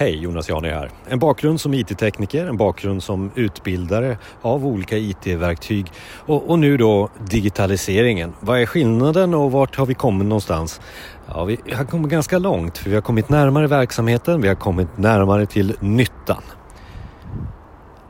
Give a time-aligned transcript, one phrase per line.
[0.00, 0.90] Hej, Jonas Jani här.
[1.08, 5.92] En bakgrund som IT-tekniker, en bakgrund som utbildare av olika IT-verktyg
[6.26, 8.32] och, och, nu då digitaliseringen.
[8.40, 10.80] Vad är skillnaden och vart har vi kommit någonstans?
[11.26, 14.98] Ja, vi har kommit ganska långt för vi har kommit närmare verksamheten, vi har kommit
[14.98, 16.42] närmare till nyttan.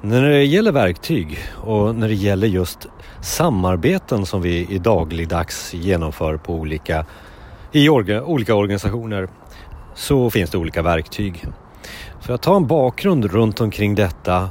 [0.00, 2.86] När det gäller verktyg och när det gäller just
[3.20, 7.07] samarbeten som vi i dagligdags genomför på olika,
[7.73, 9.29] i orga, olika organisationer
[9.95, 11.45] så finns det olika verktyg.
[12.29, 14.50] För att ta en bakgrund runt omkring detta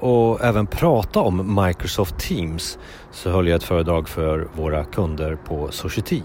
[0.00, 2.78] och även prata om Microsoft Teams
[3.12, 6.22] så höll jag ett föredrag för våra kunder på Society.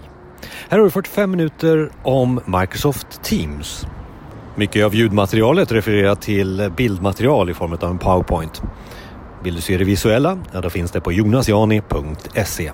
[0.68, 3.86] Här har du 45 minuter om Microsoft Teams.
[4.54, 8.62] Mycket av ljudmaterialet refererar till bildmaterial i form av en PowerPoint.
[9.42, 10.38] Vill du se det visuella?
[10.52, 12.72] Ja, då finns det på jonasjani.se.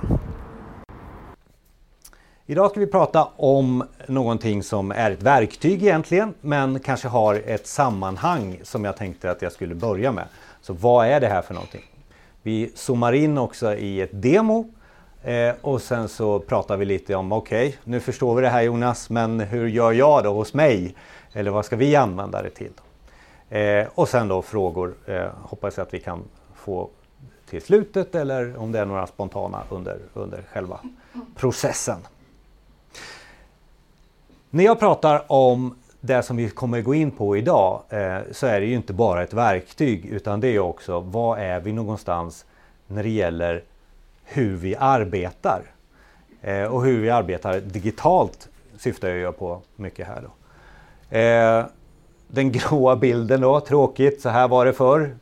[2.50, 7.66] Idag ska vi prata om någonting som är ett verktyg egentligen men kanske har ett
[7.66, 10.24] sammanhang som jag tänkte att jag skulle börja med.
[10.60, 11.84] Så vad är det här för någonting?
[12.42, 14.72] Vi zoomar in också i ett demo
[15.22, 18.62] eh, och sen så pratar vi lite om okej, okay, nu förstår vi det här
[18.62, 20.94] Jonas, men hur gör jag då hos mig?
[21.32, 22.72] Eller vad ska vi använda det till?
[23.48, 26.22] Eh, och sen då frågor eh, hoppas jag att vi kan
[26.54, 26.90] få
[27.50, 30.80] till slutet eller om det är några spontana under, under själva
[31.36, 31.98] processen.
[34.50, 38.60] När jag pratar om det som vi kommer gå in på idag eh, så är
[38.60, 42.44] det ju inte bara ett verktyg utan det är också vad är vi någonstans
[42.86, 43.62] när det gäller
[44.24, 45.62] hur vi arbetar.
[46.42, 50.22] Eh, och hur vi arbetar digitalt syftar jag på mycket här.
[50.22, 51.16] Då.
[51.18, 51.66] Eh,
[52.28, 55.16] den gråa bilden då, tråkigt, så här var det förr.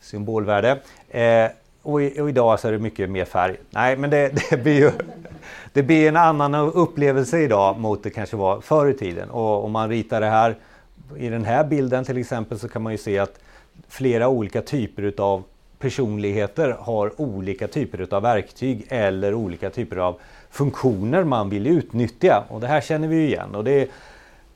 [0.00, 0.80] Symbolvärde.
[1.08, 1.50] Eh,
[1.86, 3.56] och, i, och, idag så är det mycket mer färg.
[3.70, 4.90] Nej, men det, det, blir ju
[5.72, 9.30] det blir en annan upplevelse idag mot det kanske var förr i tiden.
[9.30, 10.56] Och om man ritar det här
[11.16, 13.38] i den här bilden till exempel så kan man ju se att
[13.88, 15.42] flera olika typer utav
[15.78, 20.20] personligheter har olika typer utav verktyg eller olika typer av
[20.50, 22.44] funktioner man vill utnyttja.
[22.48, 23.54] Och det här känner vi ju igen.
[23.54, 23.88] Och det är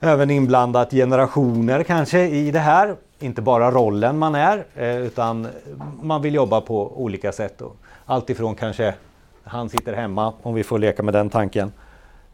[0.00, 2.96] även inblandat generationer kanske i det här.
[3.22, 5.48] Inte bara rollen man är eh, utan
[6.02, 7.62] man vill jobba på olika sätt.
[8.06, 8.94] Alltifrån kanske
[9.44, 11.72] han sitter hemma om vi får leka med den tanken.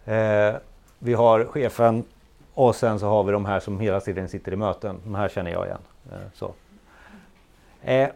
[0.05, 0.55] Eh,
[0.99, 2.05] vi har chefen
[2.55, 5.01] och sen så har vi de här som hela tiden sitter i möten.
[5.05, 5.79] De här känner jag igen.
[6.13, 6.53] Eh, så.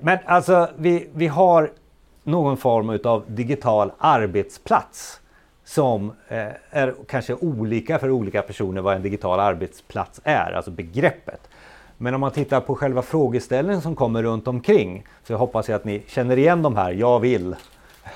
[0.00, 1.70] Men alltså vi, vi har
[2.22, 5.20] någon form utav digital arbetsplats
[5.64, 6.12] som
[6.68, 11.49] är kanske olika för olika personer vad en digital arbetsplats är, alltså begreppet.
[12.02, 15.84] Men om man tittar på själva frågeställningen som kommer runt omkring så hoppas jag att
[15.84, 17.56] ni känner igen de här jag vill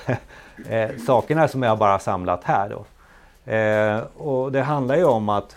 [0.69, 2.69] eh, sakerna som jag bara samlat här.
[2.69, 2.85] Då.
[3.53, 5.57] Eh, och det handlar ju om att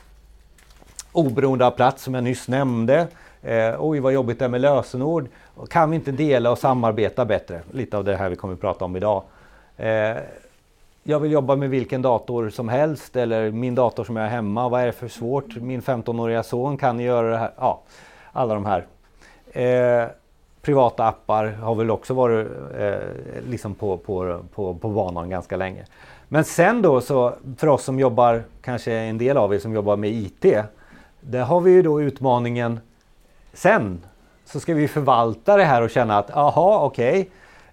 [1.12, 3.08] oberoende av plats som jag nyss nämnde.
[3.42, 5.28] Eh, oj vad jobbigt det är med lösenord.
[5.70, 7.62] Kan vi inte dela och samarbeta bättre?
[7.72, 9.24] Lite av det här vi kommer att prata om idag.
[9.78, 10.18] Eh,
[11.04, 14.70] jag vill jobba med vilken dator som helst eller min dator som jag har hemma.
[14.70, 15.56] Vad är det för svårt?
[15.56, 17.52] Min 15-åriga son kan göra det här.
[17.58, 17.82] Ja,
[18.38, 18.86] alla de här.
[19.52, 20.10] Eh,
[20.62, 22.98] privata appar har väl också varit eh,
[23.50, 25.86] liksom på, på, på, på banan ganska länge.
[26.28, 29.98] Men sen då så för oss som jobbar, kanske en del av er som jobbar
[29.98, 30.46] med IT.
[31.22, 32.80] Där har vi ju då utmaningen
[33.54, 34.02] sen
[34.46, 37.30] så ska vi förvalta det här och känna att aha okej.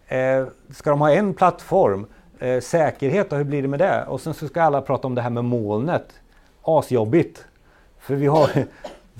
[0.06, 2.06] Okay, eh, ska de ha en plattform?
[2.38, 4.04] Eh, säkerhet och hur blir det med det?
[4.08, 6.20] Och sen så ska alla prata om det här med molnet.
[6.62, 7.44] Asjobbigt.
[7.98, 8.50] För vi har,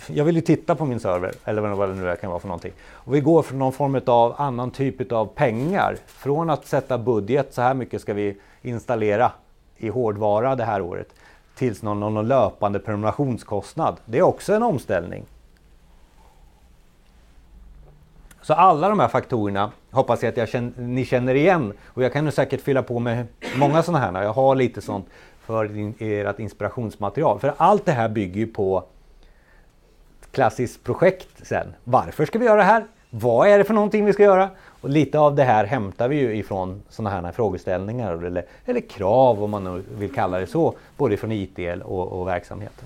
[0.07, 2.73] jag vill ju titta på min server eller vad det nu kan vara för någonting.
[2.93, 5.97] Och vi går från någon form av annan typ av pengar.
[6.07, 9.33] Från att sätta budget, så här mycket ska vi installera
[9.77, 11.09] i hårdvara det här året.
[11.55, 13.97] Tills någon, någon löpande prenumerationskostnad.
[14.05, 15.25] Det är också en omställning.
[18.43, 21.73] Så alla de här faktorerna hoppas jag att jag känner, ni känner igen.
[21.87, 24.23] Och jag kan nog säkert fylla på med många sådana här.
[24.23, 25.07] Jag har lite sånt
[25.41, 25.65] för
[25.99, 27.41] ert inspirationsmaterial.
[27.41, 28.85] För allt det här bygger ju på
[30.35, 31.75] klassiskt projekt sen.
[31.85, 32.85] Varför ska vi göra det här?
[33.11, 34.51] Vad är det för någonting vi ska göra?
[34.81, 39.45] Och lite av det här hämtar vi ju ifrån sådana här frågeställningar eller, eller krav
[39.45, 40.75] om man nu vill kalla det så.
[40.97, 42.85] Både från IT och, och verksamheten.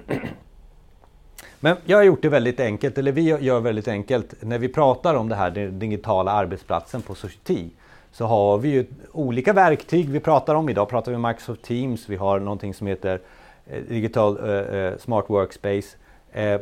[1.60, 4.34] Men jag har gjort det väldigt enkelt, eller vi gör väldigt enkelt.
[4.40, 7.68] När vi pratar om det här, den digitala arbetsplatsen på Society
[8.12, 10.68] så har vi ju olika verktyg vi pratar om.
[10.68, 13.20] Idag pratar vi om Microsoft Teams, vi har någonting som heter
[13.66, 15.96] eh, Digital eh, eh, Smart Workspace.
[16.36, 16.60] Eh,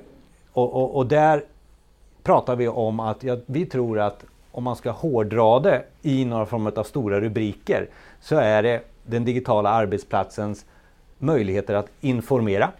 [0.53, 1.44] och, och, och, där
[2.23, 6.47] pratar vi om att ja, vi tror att om man ska hårdra det i några
[6.47, 7.88] form av stora rubriker
[8.21, 10.65] så är det den digitala arbetsplatsens
[11.19, 12.71] möjligheter att informera,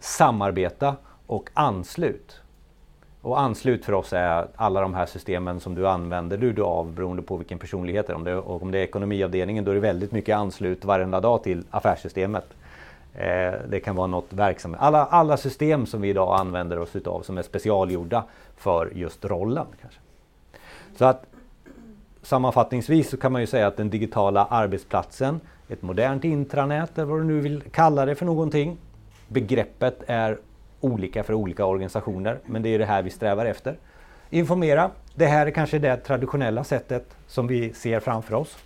[0.00, 0.96] samarbeta
[1.26, 2.40] och anslut.
[3.22, 6.92] Och anslut för oss är alla de här systemen som du använder du, du av
[6.92, 8.16] beroende på vilken personlighet det är.
[8.16, 11.42] Om det, och om det är ekonomiavdelningen då är det väldigt mycket anslut varenda dag
[11.42, 12.46] till affärssystemet.
[13.18, 14.80] Eh, det kan vara något verksamhet.
[14.82, 18.24] Alla, alla system som vi idag använder oss utav som är specialgjorda
[18.56, 19.66] för just rollen.
[19.80, 20.00] Kanske.
[20.96, 21.26] Så att
[22.22, 27.20] sammanfattningsvis så kan man ju säga att den digitala arbetsplatsen, ett modernt intranät eller vad
[27.20, 28.76] du nu vill kalla det för någonting.
[29.28, 30.38] Begreppet är
[30.80, 33.78] olika för olika organisationer men det är det här vi strävar efter.
[34.30, 34.90] Informera.
[35.14, 38.56] Det här är kanske det traditionella sättet som vi ser framför oss.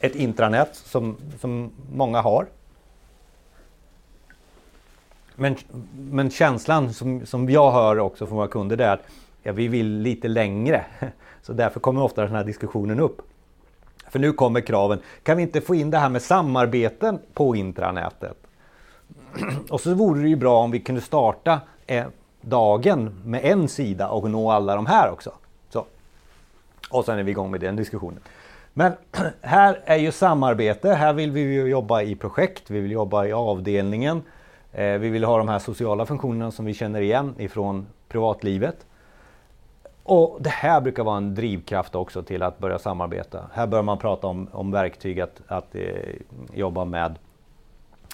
[0.00, 2.46] Ett intranät som, som många har.
[5.42, 5.56] Men,
[6.10, 9.02] men känslan som, som jag hör också från våra kunder är att
[9.42, 10.84] ja, vi vill lite längre.
[11.42, 13.22] Så därför kommer ofta den här diskussionen upp.
[14.08, 14.98] För nu kommer kraven.
[15.22, 18.36] Kan vi inte få in det här med samarbeten på intranätet?
[19.70, 22.06] Och så vore det ju bra om vi kunde starta eh,
[22.40, 25.32] dagen med en sida och nå alla de här också.
[25.70, 25.86] Så.
[26.90, 28.20] Och sen är vi igång med den diskussionen.
[28.72, 28.92] Men
[29.40, 30.94] här är ju samarbete.
[30.94, 32.70] Här vill vi ju jobba i projekt.
[32.70, 34.22] Vi vill jobba i avdelningen.
[34.72, 38.86] Eh, vi vill ha de här sociala funktionerna som vi känner igen ifrån privatlivet.
[40.02, 43.40] Och det här brukar vara en drivkraft också till att börja samarbeta.
[43.52, 45.82] Här börjar man prata om, om verktyg att, att eh,
[46.54, 47.18] jobba med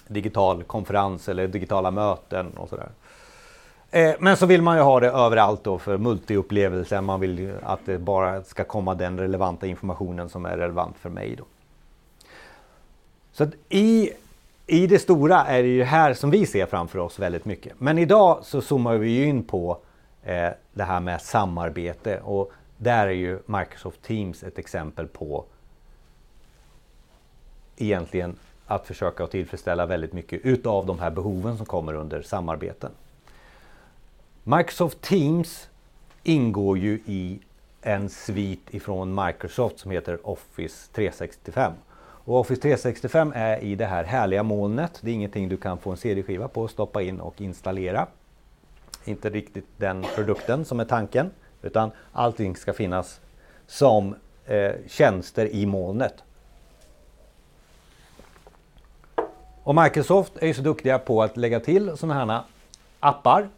[0.07, 2.89] digital konferens eller digitala möten och sådär.
[3.91, 7.01] Eh, men så vill man ju ha det överallt då för multiupplevelser.
[7.01, 11.35] Man vill att det bara ska komma den relevanta informationen som är relevant för mig.
[11.35, 11.43] Då.
[13.31, 14.11] Så i,
[14.69, 17.79] i det stora är det ju här som vi ser framför oss väldigt mycket.
[17.79, 19.77] Men idag så zoomar vi ju in på
[20.23, 25.45] eh, det här med samarbete och där är ju Microsoft Teams ett exempel på
[27.77, 28.35] egentligen
[28.65, 32.91] att försöka att tillfredsställa väldigt mycket utav de här behoven som kommer under samarbeten.
[34.43, 35.69] Microsoft Teams
[36.23, 37.39] ingår ju i
[37.81, 41.73] en svit ifrån Microsoft som heter Office 365.
[42.25, 44.99] Och Office 365 är i det här härliga molnet.
[45.01, 48.07] Det är ingenting du kan få en CD-skiva på, stoppa in och installera.
[49.05, 51.31] Inte riktigt den produkten som är tanken.
[51.61, 53.19] Utan allting ska finnas
[53.67, 56.23] som eh, tjänster i molnet.
[59.63, 62.41] Och Microsoft är ju så duktiga på att lägga till sådana här
[62.99, 63.49] appar.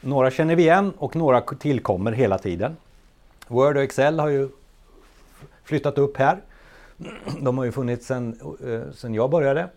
[0.00, 2.76] Några känner vi igen och några tillkommer hela tiden.
[3.48, 4.48] Word och Excel har ju
[5.64, 6.40] flyttat upp här.
[7.40, 8.36] De har ju funnits sedan,
[9.04, 9.68] eh, jag började.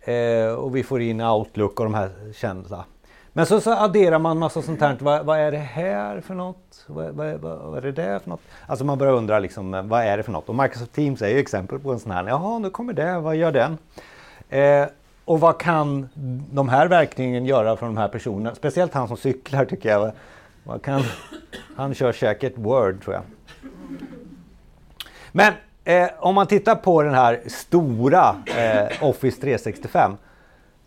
[0.00, 2.84] Eh, och vi får in Outlook och de här kända.
[3.32, 4.96] Men så, så adderar man massa sånt här.
[5.00, 6.84] Vad, vad är det här för något?
[6.86, 8.40] Vad, vad, vad, är det där för något?
[8.66, 10.48] Alltså man börjar undra liksom, vad är det för något?
[10.48, 12.28] Och Microsoft Teams är ju exempel på en sån här.
[12.28, 13.18] Jaha, nu kommer det.
[13.18, 13.78] Vad gör den?
[14.48, 14.88] Eh,
[15.24, 16.08] och vad kan
[16.52, 18.54] de här verktygen göra för de här personerna?
[18.54, 20.12] Speciellt han som cyklar tycker jag.
[20.64, 21.02] Vad kan,
[21.76, 23.22] han kör säkert Word tror jag.
[25.32, 25.52] Men
[25.88, 30.16] eh, om man tittar på den här stora eh, Office 365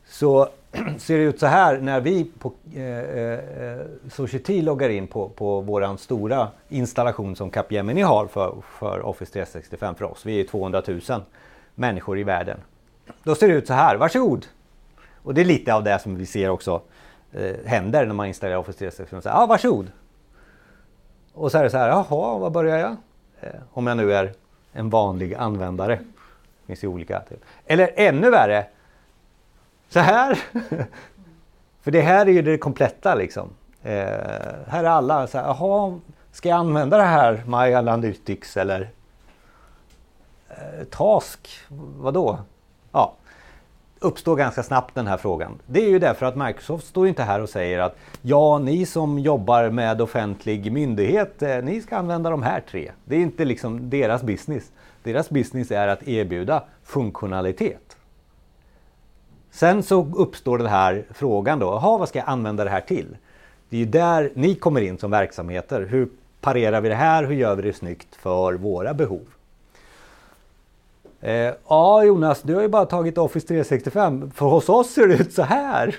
[0.08, 0.50] så
[0.98, 3.40] ser det ut så här när vi på eh, eh
[4.12, 9.96] Society loggar in på, på våran stora installation som Capgemini har för, för Office 365
[9.96, 10.26] för oss.
[10.26, 11.02] Vi är 200 000
[11.76, 12.58] människor i världen.
[13.24, 14.46] Då ser det ut så här, varsågod!
[15.24, 16.82] Och det är lite av det som vi ser också
[17.32, 19.22] eh, händer när man installerar Office 365.
[19.26, 19.92] Ja, ah, varsågod!
[21.34, 22.96] Och så är det så här, jaha, var börjar jag?
[23.40, 24.34] Eh, om jag nu är
[24.74, 25.96] en vanlig användare.
[25.96, 27.22] Det finns ju olika.
[27.66, 28.66] Eller ännu värre,
[29.90, 30.40] så här.
[31.82, 33.50] För det här är ju det kompletta liksom.
[33.84, 33.92] Eh,
[34.68, 36.00] här är alla så här, jaha,
[36.32, 38.90] ska jag använda det här My Analytics eller
[40.50, 41.50] eh, Task?
[41.98, 42.40] Vadå?
[42.92, 43.14] Ja,
[44.02, 45.60] uppstår ganska snabbt den här frågan.
[45.66, 49.20] Det är ju därför att Microsoft står inte här och säger att ja, ni som
[49.20, 52.92] jobbar med offentlig myndighet, eh, ni ska använda de här tre.
[53.06, 54.72] Det är inte liksom deras business.
[55.04, 57.98] Deras business är att erbjuda funktionalitet.
[59.52, 63.18] Sen så uppstår den här frågan då, jaha, vad ska jag använda det här till?
[63.70, 65.82] Det är ju där ni kommer in som verksamheter.
[65.82, 66.10] Hur
[66.42, 67.24] parerar vi det här?
[67.24, 69.28] Hur gör vi det snyggt för våra behov?
[71.22, 74.32] Eh, ja Jonas, du har ju bara tagit Office 365.
[74.32, 75.96] För hos oss ser det ut så här.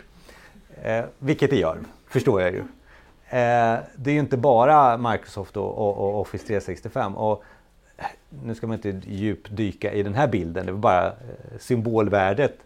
[0.82, 2.58] Eh, vilket det gör, förstår jag ju.
[3.32, 7.16] Eh, det är ju inte bara Microsoft och, och, och, Office 365.
[7.16, 7.44] Och
[7.96, 8.04] eh,
[8.44, 11.12] nu ska man inte djupdyka i den här bilden, det var bara eh,
[11.58, 12.58] symbolvärdet.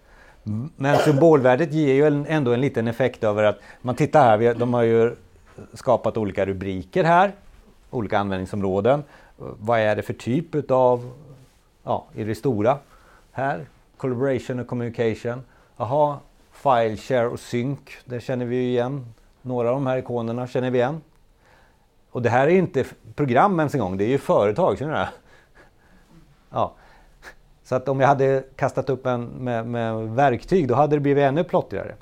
[0.77, 4.75] Men symbolvärdet ger ju en, ändå en liten effekt över att man tittar här, de
[4.75, 5.17] har ju
[5.75, 7.33] skapat olika rubriker här,
[7.91, 9.03] olika användningsområden.
[9.37, 11.11] Vad är det för typ av
[11.87, 12.79] ja, i det stora.
[13.33, 13.67] Här,
[13.97, 15.43] collaboration och communication.
[15.77, 16.19] Jaha,
[16.53, 19.15] file share och sync, det känner vi ju igen.
[19.43, 21.01] Några av de här ikonerna känner vi igen.
[22.11, 24.79] Och det här är inte program ens en gång, det är ju företag.
[24.79, 25.07] Känner du
[26.51, 26.75] Ja.
[27.65, 31.23] Så att om jag hade kastat upp en med, med verktyg då hade det blivit
[31.23, 31.95] ännu plottrigare.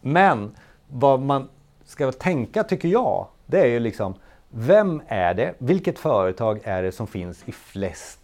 [0.00, 0.56] Men
[0.88, 1.48] vad man
[1.84, 4.14] ska tänka tycker jag, det är ju liksom
[4.48, 8.19] vem är det, vilket företag är det som finns i flest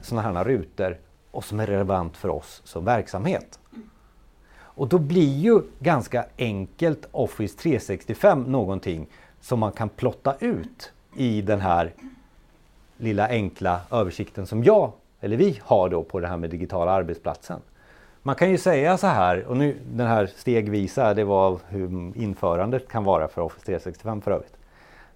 [0.00, 0.98] sådana här rutor
[1.30, 3.58] och som är relevant för oss som verksamhet?
[4.78, 9.06] Och då blir ju ganska enkelt Office 365 någonting
[9.40, 11.92] som man kan plotta ut i den här
[12.96, 17.60] lilla enkla översikten som jag, eller vi, har då på det här med digitala arbetsplatsen.
[18.22, 22.88] Man kan ju säga så här, och nu den här stegvisa, det var hur införandet
[22.88, 24.56] kan vara för Office 365 för övrigt.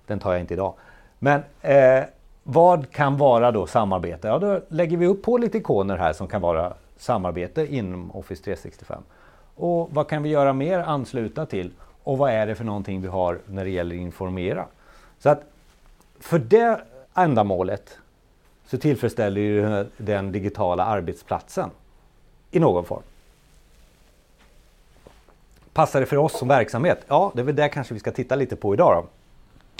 [0.07, 0.75] Den tar jag inte idag.
[1.19, 2.05] Men eh,
[2.43, 4.29] vad kan vara då samarbete?
[4.29, 8.45] Ja, då lägger vi upp på lite ikoner här som kan vara samarbete inom Office
[8.45, 9.03] 365.
[9.55, 11.71] Och vad kan vi göra mer ansluta till?
[12.03, 14.67] Och vad är det för någonting vi har när det gäller informera?
[15.19, 15.43] Så att
[16.21, 16.81] för det
[17.15, 17.99] ändamålet
[18.67, 21.71] så tillfredsställer ju den digitala arbetsplatsen
[22.51, 23.03] i någon form.
[25.73, 27.05] Passar det för oss som verksamhet?
[27.09, 29.03] Ja, det är väl det kanske vi ska titta lite på idag.
[29.03, 29.09] Då.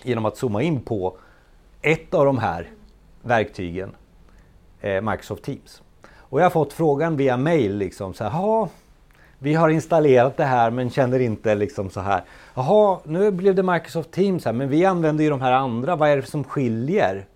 [0.09, 1.17] Genom att zooma in på
[1.83, 2.71] ett av de här
[3.23, 3.97] verktygen,
[4.81, 5.83] eh, Microsoft Teams.
[6.17, 8.69] Och jag har fått frågan via mail liksom så här,
[9.39, 12.23] vi har installerat det här men känner inte liksom så här.
[12.55, 15.97] Jaha, nu blev det Microsoft Teams här men vi använder ju de här andra.
[15.97, 17.27] Vad är det som skiljer?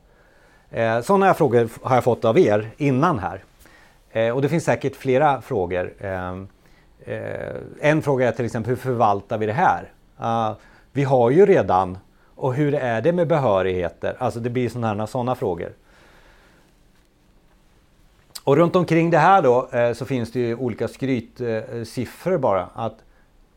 [0.70, 3.44] Eh, sådana frågor har jag fått av er innan här.
[4.10, 5.94] Eh, och det finns säkert flera frågor.
[5.98, 6.30] Eh,
[7.04, 9.90] eh en fråga är till exempel hur förvaltar vi det här?
[10.20, 10.56] Uh,
[10.92, 11.98] vi har ju redan
[12.36, 14.16] och hur är det med behörigheter?
[14.18, 15.72] Alltså det blir sådana såna frågor.
[18.44, 22.68] Och runt omkring det här då eh, så finns det ju olika skrytsiffror bara.
[22.74, 22.96] Att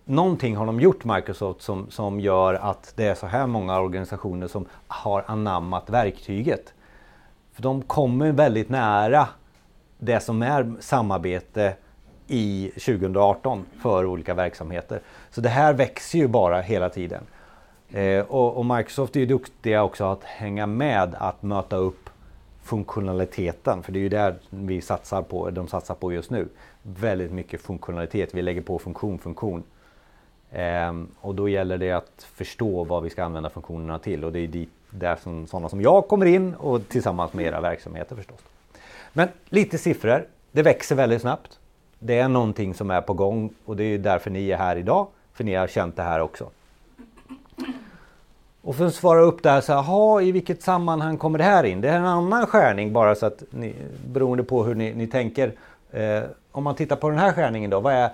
[0.05, 4.47] någonting har de gjort Microsoft som, som gör att det är så här många organisationer
[4.47, 6.73] som har anammat verktyget.
[7.53, 9.27] För de kommer väldigt nära
[9.97, 11.73] det som är samarbete
[12.27, 15.01] i 2018 för olika verksamheter.
[15.31, 17.23] Så det här växer ju bara hela tiden.
[17.93, 22.09] Eh, och, och, Microsoft är ju duktiga också att hänga med att möta upp
[22.63, 23.83] funktionaliteten.
[23.83, 26.47] För det är ju där vi satsar på, de satsar på just nu.
[26.81, 28.33] Väldigt mycket funktionalitet.
[28.33, 29.63] Vi lägger på funktion, funktion.
[30.51, 34.25] Eh, och då gäller det att förstå vad vi ska använda funktionerna till.
[34.25, 37.61] Och det är dit, där som, sådana som jag kommer in och tillsammans med era
[37.61, 38.39] verksamheter förstås.
[39.13, 40.27] Men lite siffror.
[40.51, 41.59] Det växer väldigt snabbt.
[41.99, 45.07] Det är någonting som är på gång och det är därför ni är här idag.
[45.33, 46.49] För ni har känt det här också.
[48.61, 51.81] Och för att svara upp där så här, i vilket sammanhang kommer det här in?
[51.81, 53.75] Det är en annan skärning bara så att ni,
[54.07, 55.53] beroende på hur ni, ni tänker.
[55.91, 58.09] Eh, om man tittar på den här skärningen då, vad är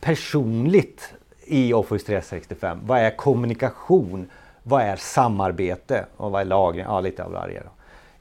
[0.00, 2.80] personligt i Office 365?
[2.86, 4.30] Vad är kommunikation?
[4.62, 6.04] Vad är samarbete?
[6.16, 6.84] Och vad är lagring?
[6.84, 7.60] Ja, lite av varje.
[7.60, 7.70] Då.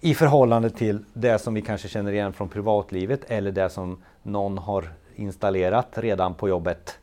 [0.01, 4.57] I förhållande till det som vi kanske känner igen från privatlivet eller det som någon
[4.57, 6.97] har installerat redan på jobbet.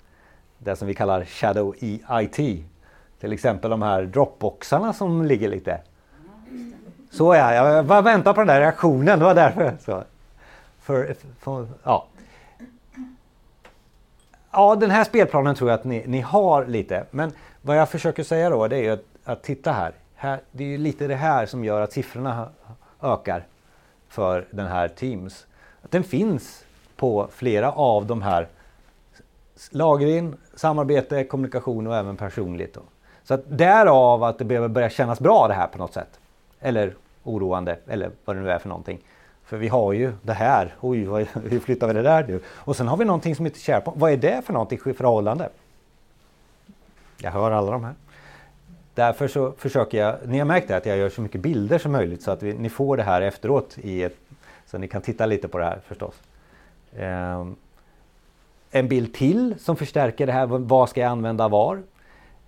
[0.58, 2.64] Det som vi kallar Shadow IT.
[3.20, 5.80] Till exempel de här dropboxarna som ligger lite.
[7.10, 9.18] Så ja, jag bara väntar på den där reaktionen.
[9.18, 9.76] Det var därför.
[9.80, 10.04] Så.
[10.80, 12.06] För, för, ja.
[14.50, 17.04] ja, den här spelplanen tror jag att ni, ni har lite.
[17.10, 17.32] Men
[17.62, 19.92] vad jag försöker säga då det är att, att titta här.
[20.14, 20.40] här.
[20.52, 22.48] Det är ju lite det här som gör att siffrorna
[23.02, 23.44] ökar
[24.08, 25.46] för den här Teams.
[25.82, 26.64] Att den finns
[26.96, 28.48] på flera av de här
[29.70, 32.74] lagring, samarbete, kommunikation och även personligt.
[32.74, 32.80] Då.
[33.26, 36.20] Så att därav att det behöver börja kännas bra det här på något sätt.
[36.60, 38.98] Eller oroande eller vad det nu är för någonting.
[39.44, 40.74] För vi har ju det här.
[40.80, 41.04] Oj,
[41.48, 42.40] hur flyttar vi det där nu?
[42.46, 44.00] Och sen har vi någonting som heter SharePoint.
[44.00, 45.48] Vad är det för någonting i förhållande?
[47.18, 47.94] Jag hör alla de här.
[48.94, 51.92] Därför så försöker jag, ni har märkt det, att jag gör så mycket bilder som
[51.92, 54.16] möjligt så att vi, ni får det här efteråt i ett,
[54.66, 56.14] så ni kan titta lite på det här förstås.
[56.98, 57.56] Um,
[58.70, 61.82] en bild till som förstärker det här, vad ska jag använda var?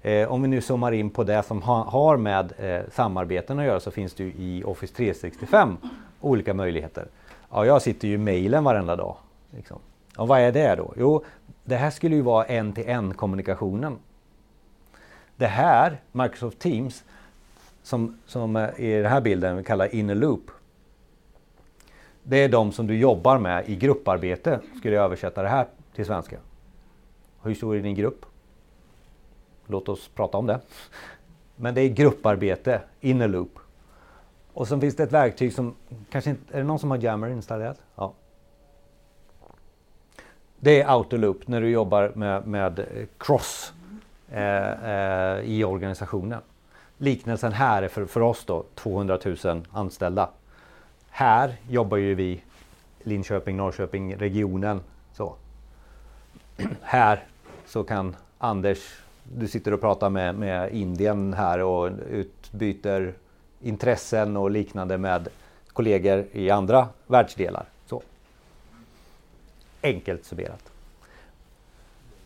[0.02, 3.64] Eh, om vi nu zoomar in på det som ha, har med eh, samarbeten att
[3.64, 5.76] göra så finns det ju i Office 365
[6.20, 7.06] olika möjligheter.
[7.50, 9.16] Ja, jag sitter ju i mejlen varenda dag.
[9.50, 9.78] Liksom.
[10.16, 10.94] Och vad är det då?
[10.96, 11.24] Jo,
[11.64, 13.98] det här skulle ju vara en-till-en kommunikationen.
[15.36, 17.04] Det här, Microsoft Teams,
[17.82, 20.50] som, som eh, i den här bilden vi kallar inner loop.
[22.22, 26.06] Det är de som du jobbar med i grupparbete, skulle jag översätta det här till
[26.06, 26.36] svenska.
[27.42, 28.26] Hur stor är din grupp?
[29.70, 30.60] Låt oss prata om det.
[31.56, 33.58] Men det är grupparbete, inner loop.
[34.52, 35.74] Och så finns det ett verktyg som
[36.10, 37.80] kanske inte, är det någon som har Jammer installerat?
[37.96, 38.12] Ja.
[40.60, 42.86] Det är autoloop när du jobbar med, med
[43.18, 43.72] cross
[44.30, 46.40] eh, eh, i organisationen.
[46.98, 50.30] Liknelsen här är för, för oss då 200 000 anställda.
[51.10, 52.42] Här jobbar ju vi
[53.02, 54.80] Linköping, Norrköping, regionen.
[55.12, 55.34] Så.
[56.82, 57.24] här
[57.66, 59.00] så kan Anders,
[59.36, 63.12] du sitter och pratar med, med Indien här och utbyter
[63.62, 65.28] intressen och liknande med
[65.72, 67.64] kollegor i andra världsdelar.
[67.86, 68.02] Så.
[69.82, 70.70] Enkelt summerat.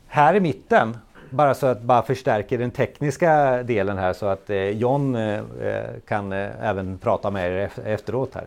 [0.06, 0.96] Här i mitten,
[1.30, 5.90] bara så att bara förstärker den tekniska delen här så att eh, John eh, eh
[6.06, 8.46] kan eh, även prata med er efteråt här.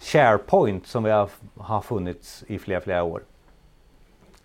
[0.00, 3.22] SharePoint som vi har, har funnits i flera, flera år.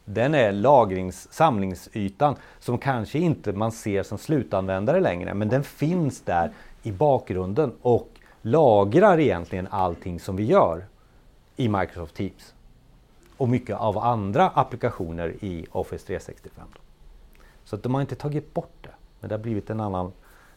[0.06, 6.22] Den är lagrings, samlingsytan som kanske inte man ser som slutanvändare längre men den finns
[6.22, 6.52] där
[6.84, 8.10] i bakgrunden och
[8.42, 10.86] lagrar egentligen allting som vi gör
[11.56, 12.54] i Microsoft Teams.
[13.38, 16.68] Och mycket av andra applikationer i Office 365.
[17.64, 20.12] Så att de har inte tagit bort det, men det har blivit en annan,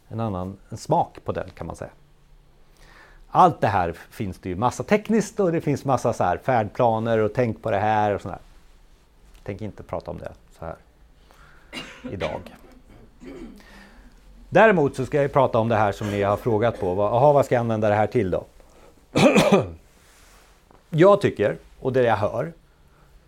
[0.09, 1.91] en annan en smak på den kan man säga.
[3.29, 7.19] Allt det här finns det ju massa tekniskt och det finns massa så här färdplaner
[7.19, 8.39] och tänk på det här och sådär
[9.47, 10.77] tänker inte prata om det så här
[12.11, 12.57] idag.
[14.49, 17.03] Däremot så ska jag prata om det här som ni har frågat på.
[17.03, 18.45] Aha, vad ska jag använda det här till då?
[20.91, 22.53] jag tycker, och det jag hör,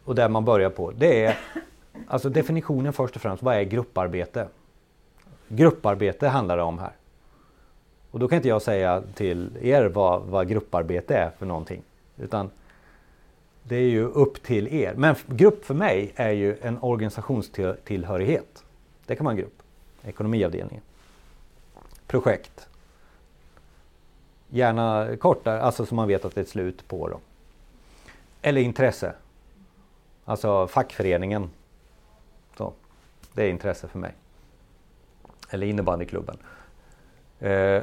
[0.04, 1.38] och det man börjar på, det är
[2.08, 3.42] alltså definitionen först och främst.
[3.42, 4.48] Vad är grupparbete?
[5.48, 6.92] Grupparbete handlar det om här.
[8.10, 11.82] Och då kan inte jag säga till er vad, vad grupparbete är för någonting.
[12.16, 12.50] Utan
[13.68, 14.94] det är ju upp till er.
[14.94, 18.64] Men grupp för mig är ju en organisationstillhörighet.
[19.06, 19.62] Det kan vara en grupp.
[20.04, 20.82] Ekonomiavdelningen
[22.08, 22.68] projekt.
[24.48, 27.20] Gärna korta, alltså så man vet att det är ett slut på dem.
[28.42, 29.14] Eller intresse.
[30.25, 31.50] Alltså fackföreningen.
[32.56, 32.72] Så,
[33.32, 34.14] det är intresse för mig.
[35.50, 36.38] Eller innebandyklubben.
[37.40, 37.82] Eh,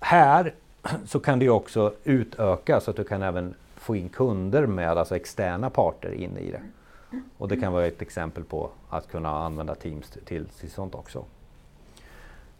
[0.00, 0.54] här
[1.06, 3.54] så kan det också utöka så att du kan även
[3.86, 6.60] få in kunder med, alltså externa parter in i det.
[7.38, 11.24] Och det kan vara ett exempel på att kunna använda Teams till, till sånt också.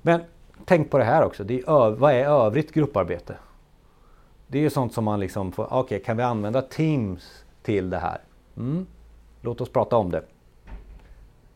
[0.03, 0.21] Men
[0.65, 1.45] tänk på det här också.
[1.45, 3.37] Det är vad är övrigt grupparbete?
[4.47, 7.45] Det är ju sånt som man liksom får, ah, okej okay, kan vi använda Teams
[7.63, 8.19] till det här?
[8.57, 8.87] Mm.
[9.41, 10.23] Låt oss prata om det.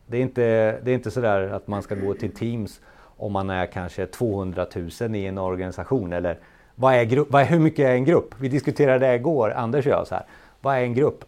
[0.07, 0.41] Det är, inte,
[0.81, 2.81] det är inte sådär att man ska gå till Teams
[3.17, 4.67] om man är kanske 200
[5.01, 6.13] 000 i en organisation.
[6.13, 6.39] Eller
[6.81, 8.35] vad är grupp, vad är, hur mycket är en grupp?
[8.39, 10.07] Vi diskuterade det igår, Anders och jag.
[10.07, 10.25] Så här.
[10.61, 11.25] Vad är en grupp?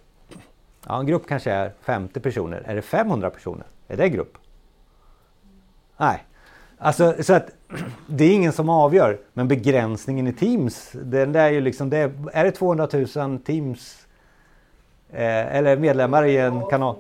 [0.88, 2.64] Ja, en grupp kanske är 50 personer.
[2.66, 3.66] Är det 500 personer?
[3.88, 4.38] Är det grupp?
[5.98, 6.24] Nej,
[6.84, 7.50] Alltså, så att,
[8.08, 9.20] det är ingen som avgör.
[9.34, 11.98] Men begränsningen i Teams, den är ju liksom, det
[12.34, 14.08] är, det 200 000 Teams
[15.12, 16.96] eh, eller medlemmar i en kanal?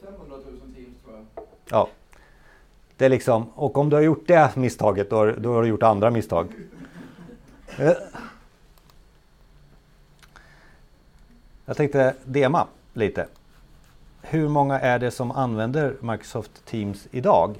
[0.00, 0.42] 500 000
[0.74, 1.44] Teams tror jag.
[1.70, 1.88] Ja.
[2.96, 5.82] Det är liksom, och om du har gjort det misstaget då, då har du gjort
[5.82, 6.48] andra misstag.
[7.78, 7.92] Eh.
[11.64, 13.26] Jag tänkte dema lite.
[14.22, 17.56] Hur många är det som använder Microsoft Teams idag?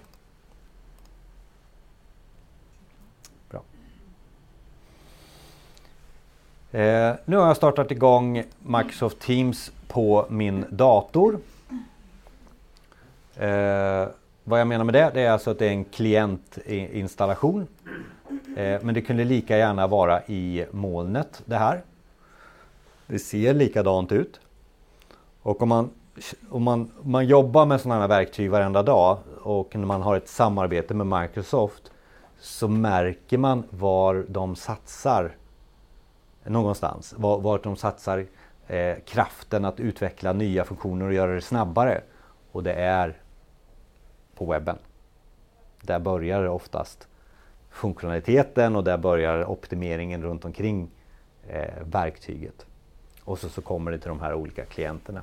[6.77, 11.39] Eh, nu har jag startat igång Microsoft Teams på min dator.
[13.37, 14.07] Eh,
[14.49, 17.67] vad jag menar med det, det är alltså att det är en klientinstallation.
[18.57, 21.83] Eh, men det kunde lika gärna vara i molnet det här.
[23.07, 24.41] Det ser likadant ut.
[25.43, 25.91] Och om man,
[26.51, 30.29] om man, man jobbar med sådana här verktyg varenda dag och när man har ett
[30.29, 31.91] samarbete med Microsoft
[32.41, 35.37] så märker man var de satsar
[36.45, 37.15] någonstans.
[37.17, 38.27] Vart de satsar
[38.67, 42.01] eh, kraften att utveckla nya funktioner och göra det snabbare.
[42.53, 43.17] Och det är
[44.37, 44.79] på webben.
[45.83, 47.09] Där börjar oftast
[47.71, 50.91] funktionaliteten och där börjar optimeringen runt omkring
[51.49, 52.67] eh, verktyget.
[53.25, 55.23] Och så, så kommer det till de här olika klienterna.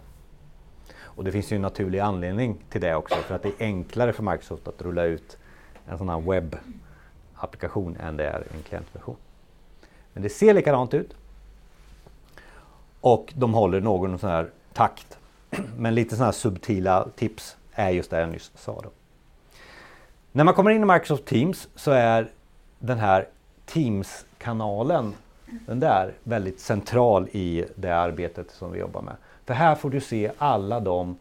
[0.96, 4.14] Och det finns ju en naturlig anledning till det också för att det är enklare
[4.14, 5.38] för Microsoft att rulla ut
[5.88, 9.16] en sån här webbapplikation än det är en klientversion.
[10.14, 11.16] Men det ser likadant ut.
[13.02, 15.18] Och de håller någon sån här takt.
[15.78, 18.82] Men lite sådana här subtila tips är just det jag nyss sa.
[18.84, 18.90] Då.
[20.36, 22.30] När man kommer in i Microsoft Teams så är
[22.80, 23.28] den här
[23.66, 25.14] Teams-kanalen
[25.66, 29.16] den där väldigt central i det arbetet som vi jobbar med.
[29.46, 31.18] För här får du se alla de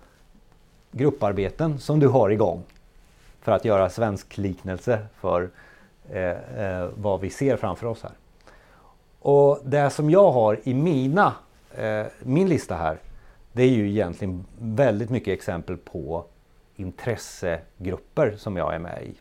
[0.90, 2.62] grupparbeten som du har igång.
[3.40, 5.50] För att göra svensk liknelse för
[6.10, 8.12] eh, eh, vad vi ser framför oss här.
[9.18, 11.32] Och det som jag har i mina,
[11.74, 12.98] eh, min lista här,
[13.52, 16.24] det är ju egentligen väldigt mycket exempel på
[16.82, 19.14] intressegrupper som jag är med i.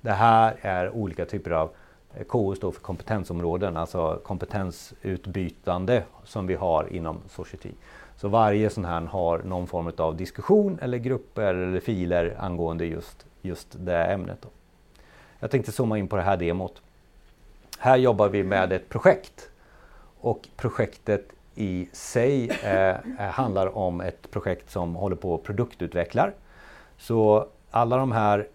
[0.00, 1.70] Det här är olika typer av
[2.14, 7.70] eh, KU står för kompetensområden, alltså kompetensutbytande som vi har inom Society.
[8.16, 13.26] Så varje sån här har någon form av diskussion eller grupper eller filer angående just,
[13.42, 14.38] just det ämnet.
[14.42, 14.48] Då.
[15.40, 16.82] Jag tänkte zooma in på det här demot.
[17.78, 19.50] Här jobbar vi med ett projekt
[20.20, 26.34] och projektet i sig eh, handlar om ett projekt som håller på att produktutvecklar.
[26.98, 28.48] Så alla de här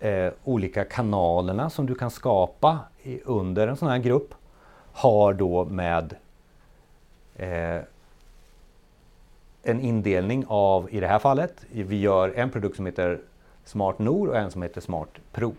[0.00, 4.34] eh, olika kanalerna som du kan skapa i, under en sån här grupp
[4.92, 6.16] har då med
[7.36, 7.82] eh,
[9.62, 13.20] en indelning av, i det här fallet, vi gör en produkt som heter
[13.64, 15.54] Smart Nor och en som heter Smart Pro.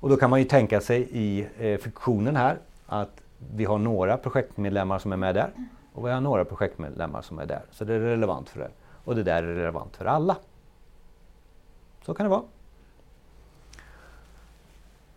[0.00, 3.20] Och då kan man ju tänka sig i eh, funktionen här att
[3.54, 5.50] vi har några projektmedlemmar som är med där
[5.92, 7.62] och vi har några projektmedlemmar som är där.
[7.70, 8.70] Så det är relevant för det.
[9.08, 10.36] Och det där är relevant för alla.
[12.02, 12.42] Så kan det vara.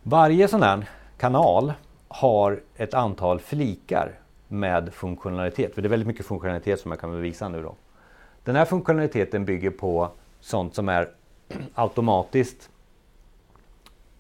[0.04, 1.74] Varje sån här kanal
[2.08, 5.76] har ett antal flikar med funktionalitet.
[5.76, 7.76] För det är väldigt mycket funktionalitet som jag kan visa nu då.
[8.44, 11.10] Den här funktionaliteten bygger på sånt som är
[11.76, 12.70] automatiskt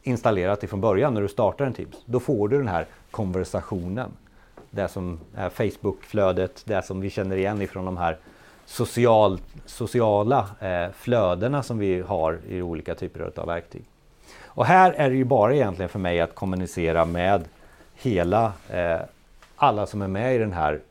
[0.04, 2.04] installerat ifrån början när du startar en Teams.
[2.06, 4.12] Då får du den här konversationen.
[4.70, 8.18] Det som är Facebook-flödet, det som vi känner igen ifrån de här
[8.72, 13.84] social, sociala eh, flödena som vi har i olika typer av verktyg.
[14.46, 17.44] Och här är det ju bara egentligen för mig att kommunicera med
[17.96, 19.00] hela, eh,
[19.56, 20.82] alla som är med i den här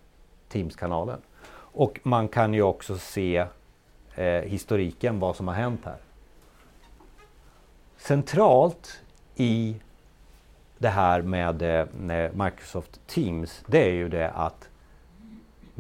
[0.48, 1.18] Teams-kanalen.
[1.52, 3.46] Och man kan ju också se
[4.14, 5.98] eh, historiken, vad som har hänt här.
[7.96, 9.00] Centralt
[9.36, 9.76] i
[10.78, 14.69] det här med, eh, med Microsoft Teams, det är ju det att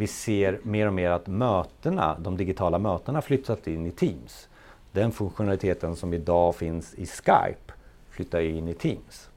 [0.00, 4.48] vi ser mer och mer att mötena, de digitala mötena flyttat in i Teams.
[4.92, 7.72] Den funktionaliteten som idag finns i Skype
[8.10, 9.30] flyttar in i Teams.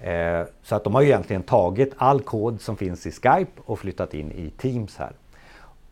[0.00, 4.14] Eh, så att de har egentligen tagit all kod som finns i Skype och flyttat
[4.14, 5.12] in i Teams här.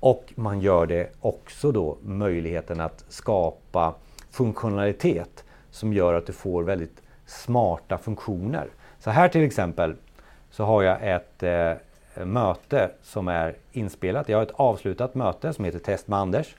[0.00, 3.94] Och man gör det också då möjligheten att skapa
[4.30, 8.68] funktionalitet som gör att du får väldigt smarta funktioner.
[8.98, 9.96] Så här till exempel
[10.50, 11.72] så har jag ett eh,
[12.20, 14.28] Eh, möte som är inspelat.
[14.28, 16.54] Jag har ett avslutat möte som heter Test med Anders.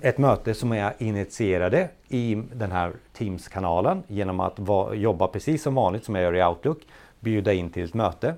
[0.00, 5.74] Ett möte som jag initierade i den här Teams-kanalen genom att va, jobba precis som
[5.74, 6.78] vanligt som jag gör i Outlook.
[7.20, 8.34] Bjuda in till ett möte.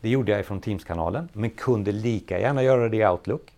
[0.00, 3.52] Det gjorde jag ifrån Teams-kanalen men kunde lika gärna göra det i Outlook.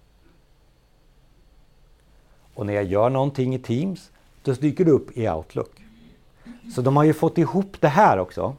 [2.55, 4.11] Och när jag gör någonting i Teams
[4.43, 5.83] då dyker det upp i Outlook.
[6.75, 8.57] Så de har ju fått ihop det här också.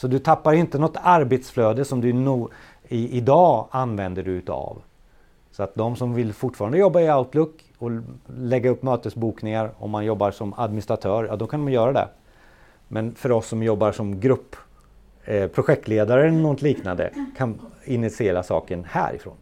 [0.00, 2.50] Så du tappar inte något arbetsflöde som du no
[2.88, 4.82] i, idag använder du utav.
[5.50, 7.90] Så att de som vill fortfarande jobba i Outlook och
[8.26, 12.08] lägga upp mötesbokningar om man jobbar som administratör, ja då kan man göra det.
[12.88, 14.56] Men för oss som jobbar som grupp,
[15.24, 19.36] eh, projektledare eller något liknande kan initiera saken härifrån.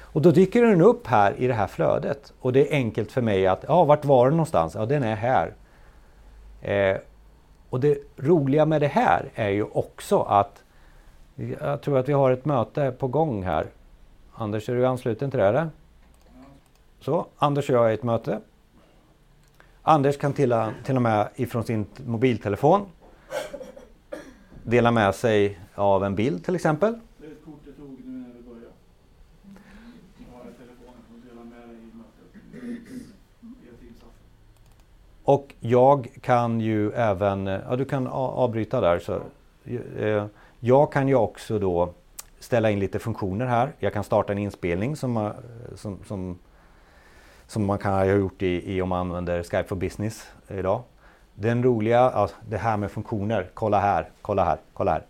[0.00, 3.22] Och då dyker den upp här i det här flödet och det är enkelt för
[3.22, 4.74] mig att, ja vart var den någonstans?
[4.74, 5.54] Ja den är här.
[6.62, 6.96] Eh,
[7.74, 10.62] och det roliga med det här är ju också att
[11.60, 13.66] jag tror att vi har ett möte på gång här.
[14.32, 15.44] Anders, är du ansluten till det?
[15.44, 15.70] här?
[17.00, 18.40] Så, Anders och jag är i ett möte.
[19.82, 22.86] Anders kan till, till och med ifrån sin mobiltelefon
[24.62, 26.98] dela med sig av en bild till exempel.
[27.18, 28.66] Det är ett kort jag tog nu när vi började.
[30.18, 32.42] Jag har telefonen som delar med dig i mötet.
[33.40, 34.24] Via Teams-appen.
[35.24, 38.98] Och jag kan ju även, eh, ja du kan avbryta där.
[38.98, 39.20] Så,
[39.98, 40.26] eh,
[40.60, 41.88] jag kan ju också då
[42.38, 43.72] ställa in lite funktioner här.
[43.78, 45.32] Jag kan starta en inspelning som,
[45.74, 46.38] som, som,
[47.46, 50.82] som man kan ha gjort i, i om man använder Skype for Business idag.
[51.34, 55.02] Den roliga, ja, det här med funktioner, kolla här, kolla här, kolla här.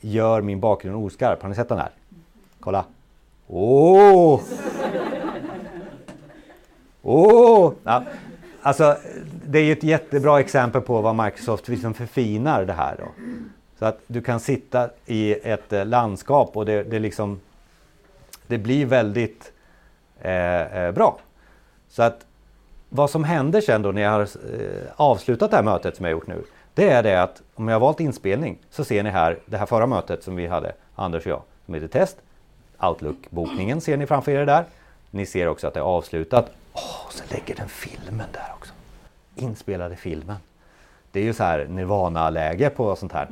[0.00, 1.90] Gör min bakgrund oskarp, har ni sett den här?
[2.60, 2.84] Kolla.
[3.46, 4.40] Åh!
[7.02, 7.72] Åh!
[7.84, 8.02] Ja,
[8.68, 8.96] alltså,
[9.46, 12.96] det är ju ett jättebra exempel på vad Microsoft liksom förfinar det här.
[12.98, 13.08] Då.
[13.78, 17.40] Så att du kan sitta i ett eh, landskap och det, det, liksom,
[18.46, 19.52] det blir väldigt
[20.20, 21.18] eh, eh bra.
[21.88, 22.26] Så att
[22.88, 24.26] vad som händer sen då när jag har eh,
[24.96, 26.42] avslutat det här mötet som jag gjort nu.
[26.74, 29.66] Det är det att om jag har valt inspelning så ser ni här det här
[29.66, 32.16] förra mötet som vi hade, Anders och jag, som heter test.
[32.78, 34.64] Outlook-bokningen ser ni framför er där.
[35.10, 36.50] Ni ser också att det är avslutat.
[36.78, 38.72] Åh, oh, sen lägger den filmen där också.
[39.34, 40.36] Inspelade filmen.
[41.12, 43.28] Det är ju så här Nirvana-läge på sånt här.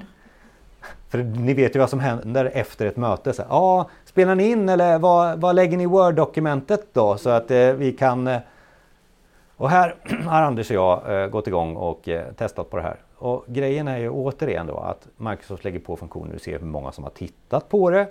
[1.08, 3.32] För ni vet ju vad som händer efter ett möte.
[3.32, 7.50] Så, ja, spelar ni in eller vad, vad lägger ni i Word-dokumentet då så att
[7.50, 8.26] eh, vi kan...
[8.26, 8.40] Eh...
[9.56, 9.94] Och här
[10.26, 12.96] har Anders och jag eh, gått igång och eh, testat på det här.
[13.16, 16.32] Och grejen är ju återigen då att Microsoft lägger på funktioner.
[16.32, 18.06] Du ser hur många som har tittat på det.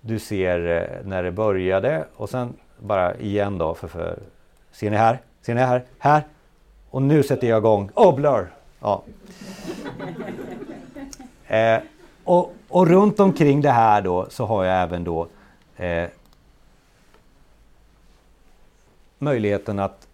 [0.00, 3.74] Du ser eh, när det började och sen bara igen då.
[3.74, 4.18] För, för,
[4.78, 5.18] ser ni här?
[5.42, 5.84] Ser ni här?
[5.98, 6.22] Här!
[6.90, 7.90] Och nu sätter jag igång.
[7.94, 8.52] Oh, blur!
[8.80, 9.02] Ja.
[11.50, 11.80] Eh,
[12.24, 15.26] och, och, runt omkring det här då så har jag även då
[15.76, 16.08] eh,
[19.18, 20.06] möjligheten att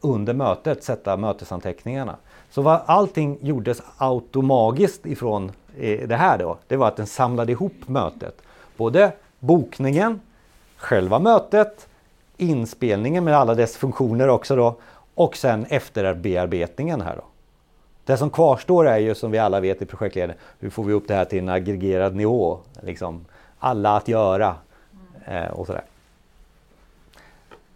[0.00, 2.16] under mötet sätta mötesanteckningarna.
[2.50, 7.52] Så vad allting gjordes automagiskt ifrån eh, det här då, det var att den samlade
[7.52, 8.42] ihop mötet.
[8.76, 10.20] Både bokningen,
[10.76, 11.88] själva mötet,
[12.42, 14.76] inspelningen med alla dess funktioner också då
[15.14, 17.24] och sen efterbearbetningen här då.
[18.04, 21.08] Det som kvarstår är ju som vi alla vet i projektledningen, hur får vi upp
[21.08, 22.58] det här till en aggregerad nivå?
[22.80, 23.24] Liksom
[23.58, 24.56] alla att göra
[25.24, 25.84] eh, och sådär.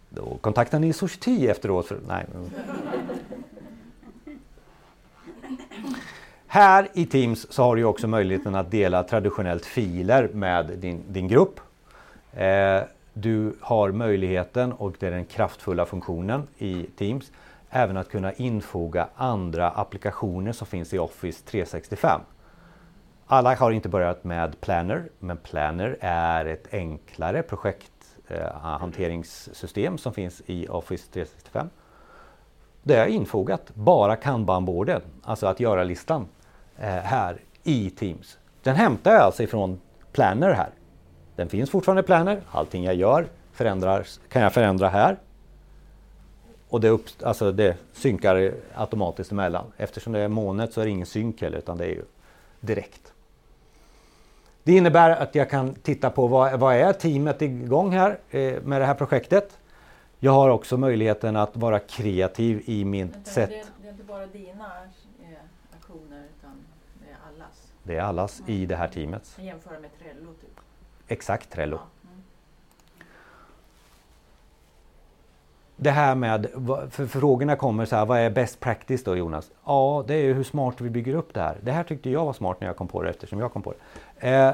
[0.09, 1.87] Då kontaktar ni Society efteråt.
[1.87, 2.25] För, nej.
[6.47, 11.27] Här i Teams så har du också möjligheten att dela traditionellt filer med din, din
[11.27, 11.59] grupp.
[12.33, 12.81] Eh,
[13.21, 17.31] du har möjligheten, och det är den kraftfulla funktionen i Teams,
[17.69, 22.21] även att kunna infoga andra applikationer som finns i Office 365.
[23.27, 30.67] Alla har inte börjat med Planner, men Planner är ett enklare projekthanteringssystem som finns i
[30.67, 31.69] Office 365.
[32.83, 36.27] Det är infogat bara kanbanborden, alltså att göra-listan,
[36.77, 38.37] eh, här i Teams.
[38.63, 39.79] Den hämtar jag alltså ifrån
[40.11, 40.69] Planner här.
[41.37, 45.17] Den finns fortfarande i Planner, allting jag gör förändras, kan jag förändra här
[46.69, 49.71] och det, upp, alltså det synkar automatiskt emellan.
[49.77, 52.03] Eftersom det är molnet så är det ingen synk heller utan det är ju
[52.59, 53.13] direkt.
[54.63, 58.81] Det innebär att jag kan titta på vad, vad är teamet igång här eh, med
[58.81, 59.59] det här projektet.
[60.19, 63.49] Jag har också möjligheten att vara kreativ i mitt Vänta, sätt.
[63.49, 64.65] Det, det, är inte bara dina
[65.21, 65.29] eh,
[65.79, 67.71] aktioner utan det är allas.
[67.83, 68.51] Det är allas mm.
[68.51, 69.33] i det här teamet.
[69.37, 70.46] Jag jämför med Trello typ.
[71.07, 71.79] Exakt Trello.
[75.79, 76.47] Det här med,
[76.91, 79.51] för frågorna kommer så här, vad är best practice då Jonas?
[79.65, 81.57] Ja, det är ju hur smart vi bygger upp det här.
[81.61, 83.73] Det här tyckte jag var smart när jag kom på det eftersom jag kom på
[84.19, 84.29] det.
[84.29, 84.53] Eh,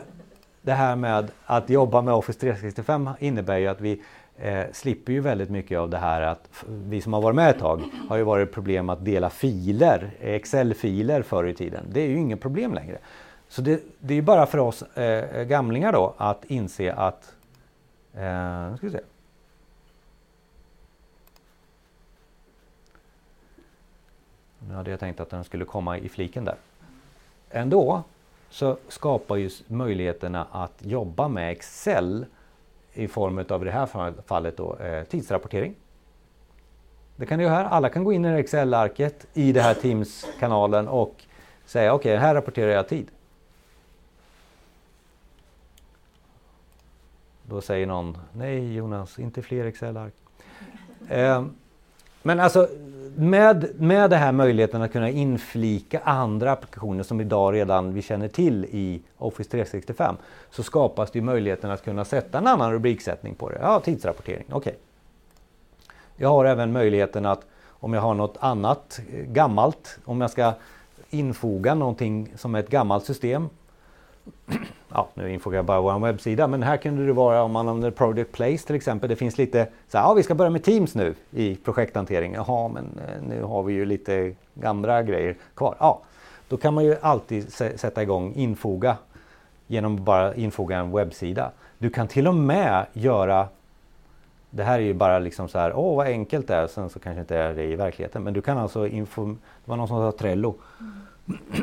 [0.61, 4.01] det här med att jobba med Office 365 innebär ju att vi
[4.37, 7.59] eh, slipper ju väldigt mycket av det här att vi som har varit med ett
[7.59, 11.85] tag har ju varit problem att dela filer, Excel-filer förr i tiden.
[11.91, 12.97] Det är ju inget problem längre.
[13.53, 17.35] Så det, det är bara för oss eh, eh gamlingar då att inse att
[18.13, 18.99] eh, ska vi se.
[24.59, 26.55] Nu hade jag tänkt att den skulle komma i fliken där.
[27.49, 28.03] Ändå
[28.49, 32.25] så skapar ju möjligheterna att jobba med Excel
[32.93, 35.75] i form av i det här fallet då, eh, tidsrapportering.
[37.15, 37.65] Det kan du göra här.
[37.65, 41.23] Alla kan gå in i Excel-arket i det här Teams-kanalen och
[41.65, 43.07] säga okej, okay, här rapporterar jag tid.
[47.49, 50.13] Då säger någon, nej Jonas, inte fler Excel-ark.
[51.09, 51.45] Eh,
[52.21, 52.67] men alltså
[53.15, 58.27] med, med den här möjligheten att kunna inflika andra applikationer som idag redan vi känner
[58.27, 60.15] till i Office 365
[60.51, 63.59] så skapas det möjligheten att kunna sätta en annan rubriksättning på det.
[63.61, 64.57] Ja, tidsrapportering, okej.
[64.57, 64.73] Okay.
[66.15, 70.53] Jag har även möjligheten att om jag har något annat eh, gammalt, om jag ska
[71.09, 73.49] infoga någonting som är ett gammalt system
[74.93, 77.91] ja, nu infogar jag bara vår webbsida, men här kunde det vara om man använder
[77.91, 79.09] Project Place till exempel.
[79.09, 82.33] Det finns lite så här, ja vi ska börja med Teams nu i projekthantering.
[82.33, 85.75] Jaha, men eh, nu har vi ju lite gamla grejer kvar.
[85.79, 86.01] Ja,
[86.47, 88.97] då kan man ju alltid sätta igång infoga
[89.67, 91.51] genom bara infoga en webbsida.
[91.77, 93.47] Du kan till och med göra
[94.49, 96.99] det här är ju bara liksom så här, åh vad enkelt det är, sen så
[96.99, 98.23] kanske inte är det i verkligheten.
[98.23, 100.55] Men du kan alltså, info, det var någon som sa Trello.
[100.79, 100.93] Mm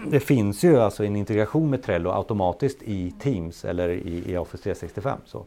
[0.06, 4.62] det finns ju alltså en integration med Trello automatiskt i Teams eller i, i Office
[4.62, 5.18] 365.
[5.24, 5.44] Så.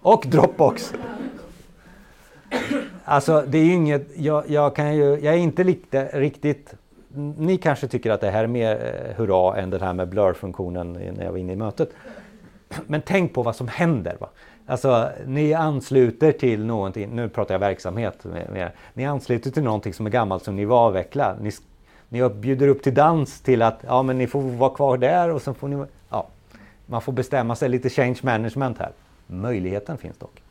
[0.00, 0.94] Och Dropbox.
[3.04, 6.74] Alltså det är ju inget, jag, jag, kan ju, jag är inte lite, riktigt,
[7.38, 10.92] ni kanske tycker att det här är mer eh, hurra än den här med blur-funktionen
[10.92, 11.90] när jag var inne i mötet.
[12.86, 14.16] Men tänk på vad som händer.
[14.20, 14.28] Va?
[14.66, 19.94] Alltså ni ansluter till någonting, nu pratar jag verksamhet, med, med, ni ansluter till någonting
[19.94, 21.36] som är gammalt som ni vill avveckla.
[21.40, 21.52] Ni
[22.10, 25.42] ni bjuder upp till dans till att ja, men ni får vara kvar där och
[25.42, 25.84] så får ni...
[26.08, 26.26] Ja,
[26.86, 28.92] man får bestämma sig lite change management här.
[29.26, 30.42] Möjligheten finns dock.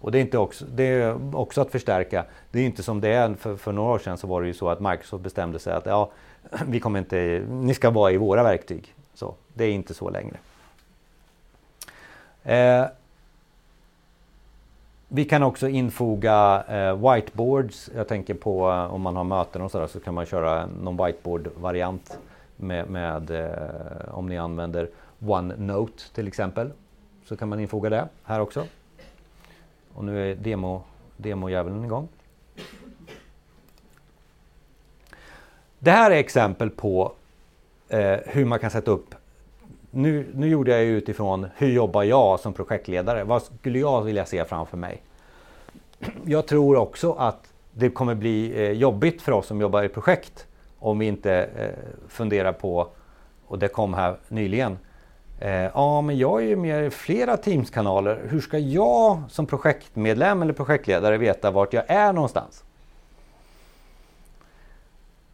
[0.00, 2.24] Och det är, inte också, det är också att förstärka.
[2.50, 4.54] Det är inte som det är för, för några år sedan så var det ju
[4.54, 6.10] så att Microsoft bestämde sig att ja,
[6.66, 8.94] vi kommer inte, ni ska vara i våra verktyg.
[9.14, 10.36] Så, det är inte så längre.
[12.42, 12.86] Eh,
[15.08, 17.90] vi kan också infoga eh, whiteboards.
[17.94, 21.06] Jag tänker på eh, om man har möten och sådär så kan man köra någon
[21.06, 22.18] whiteboard-variant
[22.56, 24.88] med, med eh, om ni använder
[25.20, 26.70] OneNote till exempel.
[27.24, 28.66] Så kan man infoga det här också.
[29.94, 30.34] Och nu är
[31.16, 32.08] demo-djävulen igång.
[35.78, 37.12] Det här är exempel på
[37.88, 39.14] eh, hur man kan sätta upp
[39.94, 43.24] nu, nu gjorde jag utifrån hur jobbar jag som projektledare?
[43.24, 45.02] Vad skulle jag vilja se framför mig?
[46.24, 50.46] Jag tror också att det kommer bli eh, jobbigt för oss som jobbar i projekt
[50.78, 51.68] om vi inte eh,
[52.08, 52.88] funderar på,
[53.46, 54.78] och det kom här nyligen,
[55.40, 58.20] eh, ja men jag är ju med i flera Teams-kanaler.
[58.28, 62.64] Hur ska jag som projektmedlem eller projektledare veta vart jag är någonstans?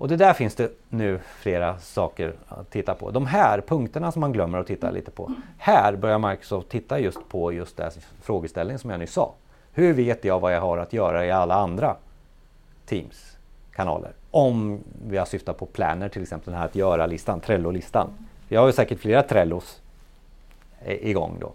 [0.00, 3.10] Och det där finns det nu flera saker att titta på.
[3.10, 5.34] De här punkterna som man glömmer att titta lite på.
[5.58, 7.90] Här börjar Microsoft titta just på just den
[8.22, 9.32] frågeställningen som jag nyss sa.
[9.72, 11.96] Hur vet jag vad jag har att göra i alla andra
[12.86, 14.12] Teams-kanaler?
[14.30, 18.08] Om vi har syftat på Planner till exempel, den här att göra-listan, Trello-listan.
[18.48, 19.80] Vi har ju säkert flera Trellos
[20.86, 21.52] igång då.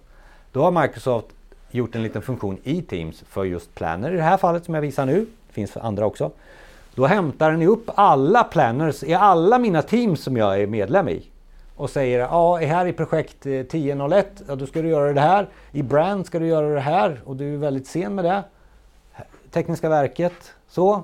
[0.51, 1.27] Då har Microsoft
[1.71, 4.81] gjort en liten funktion i Teams för just Planner i det här fallet som jag
[4.81, 5.25] visar nu.
[5.47, 6.31] Det finns andra också.
[6.95, 11.29] Då hämtar ni upp alla planners i alla mina teams som jag är medlem i.
[11.75, 15.47] Och säger ja, här i projekt eh, 1001, ja, då ska du göra det här.
[15.71, 18.43] I brand ska du göra det här och du är väldigt sen med det.
[19.51, 21.03] Tekniska verket, så.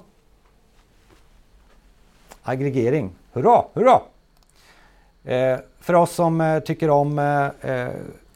[2.44, 4.02] Aggregering, hurra, hurra!
[5.24, 7.92] Eh, för oss som eh, tycker om eh, eh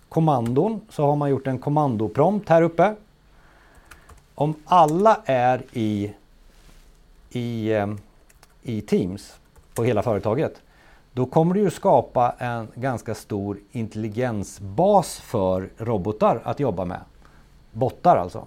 [0.09, 2.95] kommandon så har man gjort en kommandoprompt här uppe.
[4.35, 6.13] Om alla är i
[7.35, 7.87] i, eh,
[8.61, 9.35] i Teams
[9.73, 10.61] på hela företaget,
[11.13, 16.99] då kommer du ju skapa en ganska stor intelligensbas för robotar att jobba med.
[17.71, 18.45] Bottar alltså.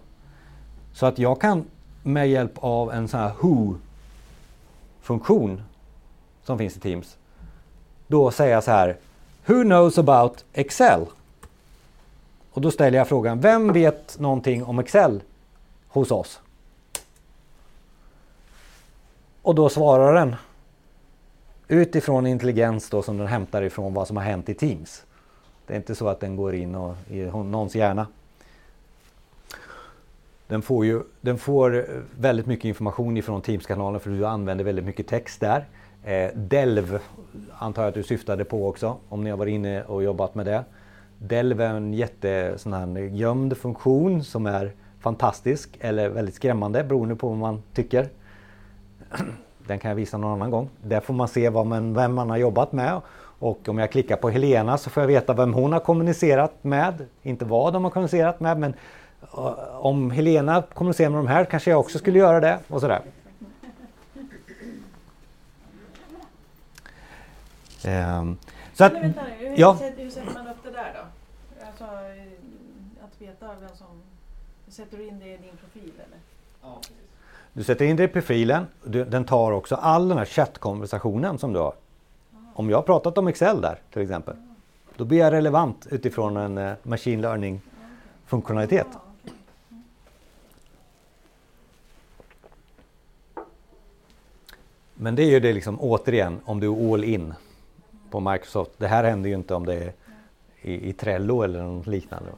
[0.92, 1.64] Så att jag kan
[2.02, 5.62] med hjälp av en sån här Who-funktion
[6.44, 7.16] som finns i Teams,
[8.06, 8.96] då säga så här
[9.46, 11.06] Who knows about Excel?
[12.52, 15.22] Och då ställer jag frågan, vem vet någonting om Excel
[15.88, 16.40] hos oss?
[19.48, 20.36] Och då svarar den
[21.68, 25.04] utifrån intelligens då som den hämtar ifrån vad som har hänt i Teams.
[25.66, 28.06] Det är inte så att den går in och, i någons hjärna.
[30.46, 31.82] Den får, ju, den får eh,
[32.18, 35.64] väldigt mycket information ifrån Teams-kanalen för du använder väldigt mycket text där.
[36.04, 36.98] Eh, Delv
[37.58, 40.46] antar jag att du syftade på också om ni har varit inne och jobbat med
[40.46, 40.64] det.
[41.18, 47.16] Delv är en jätte sån här gömd funktion som är fantastisk eller väldigt skrämmande beroende
[47.16, 48.08] på vad man tycker.
[49.66, 50.70] Den kan jag visa någon annan gång.
[50.82, 53.00] Där får man se vad man, vem man har jobbat med.
[53.38, 57.06] Och om jag klickar på Helena så får jag veta vem hon har kommunicerat med.
[57.22, 58.74] Inte vad de har kommunicerat med men
[59.38, 63.02] uh, om Helena kommunicerar med de här kanske jag också skulle göra det och sådär.
[67.86, 68.38] Um,
[68.74, 69.72] så att, men vänta, hur, ja.
[69.96, 71.04] hur sätter man upp det där då?
[71.66, 71.84] Alltså,
[73.04, 74.02] att veta vem som...
[74.68, 76.18] Sätter du in det i din profil eller?
[76.62, 76.80] Ja,
[77.58, 78.66] du sätter in det i profilen.
[78.84, 81.74] Den tar också all den här chattkonversationen som du har.
[82.54, 84.36] Om jag har pratat om Excel där till exempel.
[84.96, 87.60] Då blir jag relevant utifrån en eh, machine learning
[88.26, 88.86] funktionalitet.
[94.94, 97.34] Men det är ju det liksom återigen om du är all in
[98.10, 98.70] på Microsoft.
[98.76, 99.92] Det här händer ju inte om det är
[100.62, 102.30] i, i Trello eller något liknande.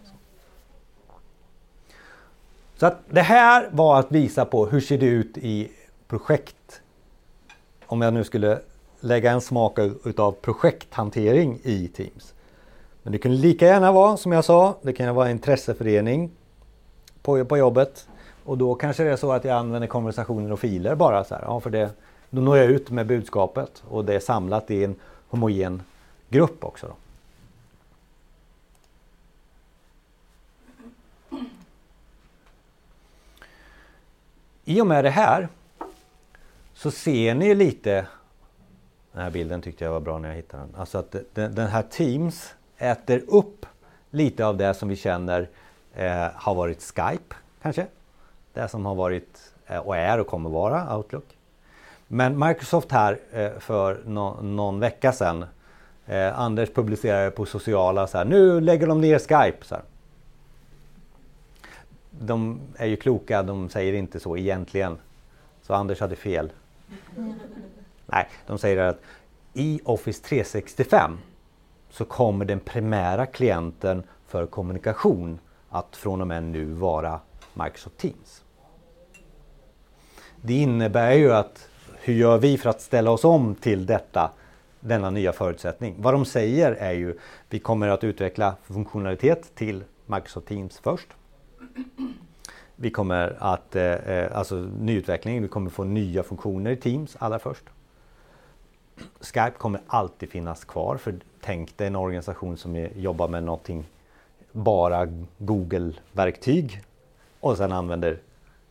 [2.81, 5.71] Så att det här var att visa på hur ser det ut i
[6.09, 6.81] projekt.
[7.87, 8.59] Om jag nu skulle
[9.01, 12.35] lägga en smak utav projekthantering i Teams.
[13.03, 16.31] Men det kunde lika gärna vara som jag sa, det kan vara intresseförening
[17.23, 18.09] på, på jobbet.
[18.45, 21.43] Och då kanske det är så att jag använder konversationer och filer bara så här.
[21.43, 21.91] Ja, för det,
[22.31, 24.95] då når jag ut med budskapet och det är samlat i en
[25.29, 25.83] homogen
[26.29, 26.87] grupp också.
[26.87, 26.95] Då.
[34.71, 35.49] I och med det här
[36.75, 38.07] så ser ni lite
[39.13, 40.81] Den här bilden tyckte jag var bra när jag hittade den.
[40.81, 43.67] Alltså att den, den här Teams äter upp
[44.11, 45.49] lite av det som vi känner
[45.95, 47.87] eh, har varit Skype kanske.
[48.53, 51.37] Det som har varit eh, och är och kommer vara Outlook.
[52.09, 55.45] Men Microsoft här eh, för no, någon vecka sedan
[56.07, 59.65] eh, Anders publicerade på sociala så här, nu lägger de ner Skype.
[59.65, 59.85] Så här
[62.11, 64.99] de är ju kloka, de säger inte så egentligen.
[65.63, 66.53] Så Anders hade fel.
[68.07, 69.01] Nej, de säger att
[69.53, 71.19] i Office 365
[71.91, 75.39] så kommer den primära klienten för kommunikation
[75.71, 77.21] att från och med nu vara
[77.55, 78.45] Microsoft Teams.
[80.43, 81.69] Det innebär ju att
[82.01, 84.31] hur gör vi för att ställa oss om till detta,
[84.81, 85.95] denna nya förutsättning?
[85.99, 91.09] Vad de säger är ju vi kommer att utveckla funktionalitet till Microsoft Teams först.
[92.77, 97.39] Vi kommer att, eh, eh alltså nyutveckling, vi kommer få nya funktioner i Teams allra
[97.39, 97.65] först.
[99.21, 103.85] Skype kommer alltid finnas kvar för tänk dig en organisation som jobbar med någonting
[104.53, 105.09] bara
[105.39, 106.83] Google-verktyg
[107.41, 108.19] och sen använder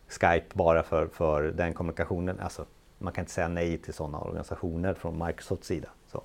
[0.08, 2.40] Skype bara för, för den kommunikationen.
[2.40, 2.66] Alltså,
[2.98, 5.90] man kan inte säga nej till sådana organisationer från Microsofts sida.
[6.12, 6.22] Så,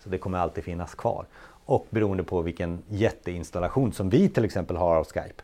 [0.00, 1.26] så det kommer alltid finnas kvar.
[1.64, 5.42] Och beroende på vilken jätteinstallation som vi till exempel har av Skype.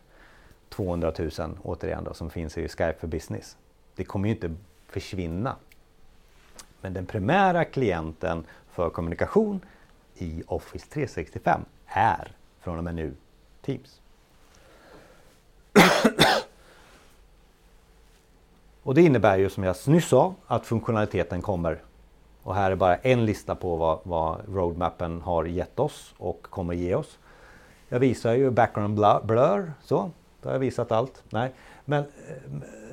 [0.75, 1.31] 200 000
[1.63, 3.57] återigen då, som finns i Skype för Business.
[3.95, 4.55] Det kommer ju inte
[4.87, 5.55] försvinna.
[6.81, 9.61] Men den primära klienten för kommunikation
[10.15, 13.13] i Office 365 är från och med nu
[13.61, 14.01] Teams.
[18.83, 21.81] Och det innebär ju som jag nyss sa att funktionaliteten kommer.
[22.43, 26.73] Och här är bara en lista på vad, vad roadmappen har gett oss och kommer
[26.73, 27.17] ge oss.
[27.89, 28.95] Jag visar ju background
[29.25, 30.11] blur, så.
[30.45, 31.23] Då har jag visat allt.
[31.29, 31.51] Nej.
[31.85, 32.05] Men eh,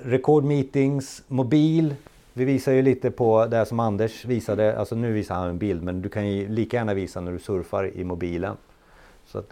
[0.03, 1.95] record meetings, mobil.
[2.33, 4.79] Vi visar ju lite på det som Anders visade.
[4.79, 7.39] Alltså nu visar han en bild men du kan ju lika gärna visa när du
[7.39, 8.57] surfar i mobilen.
[9.27, 9.51] Så att,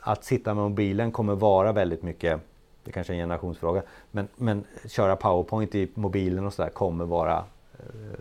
[0.00, 2.40] att sitta med mobilen kommer vara väldigt mycket
[2.84, 3.82] det kanske är en generationsfråga.
[4.10, 7.44] Men, men köra powerpoint i mobilen och sådär kommer vara
[7.78, 8.20] eh,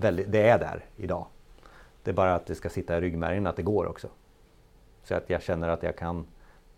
[0.00, 1.26] väldigt, det är där idag.
[2.02, 4.08] Det är bara att det ska sitta i ryggmärgen att det går också.
[5.04, 6.26] Så att jag känner att jag kan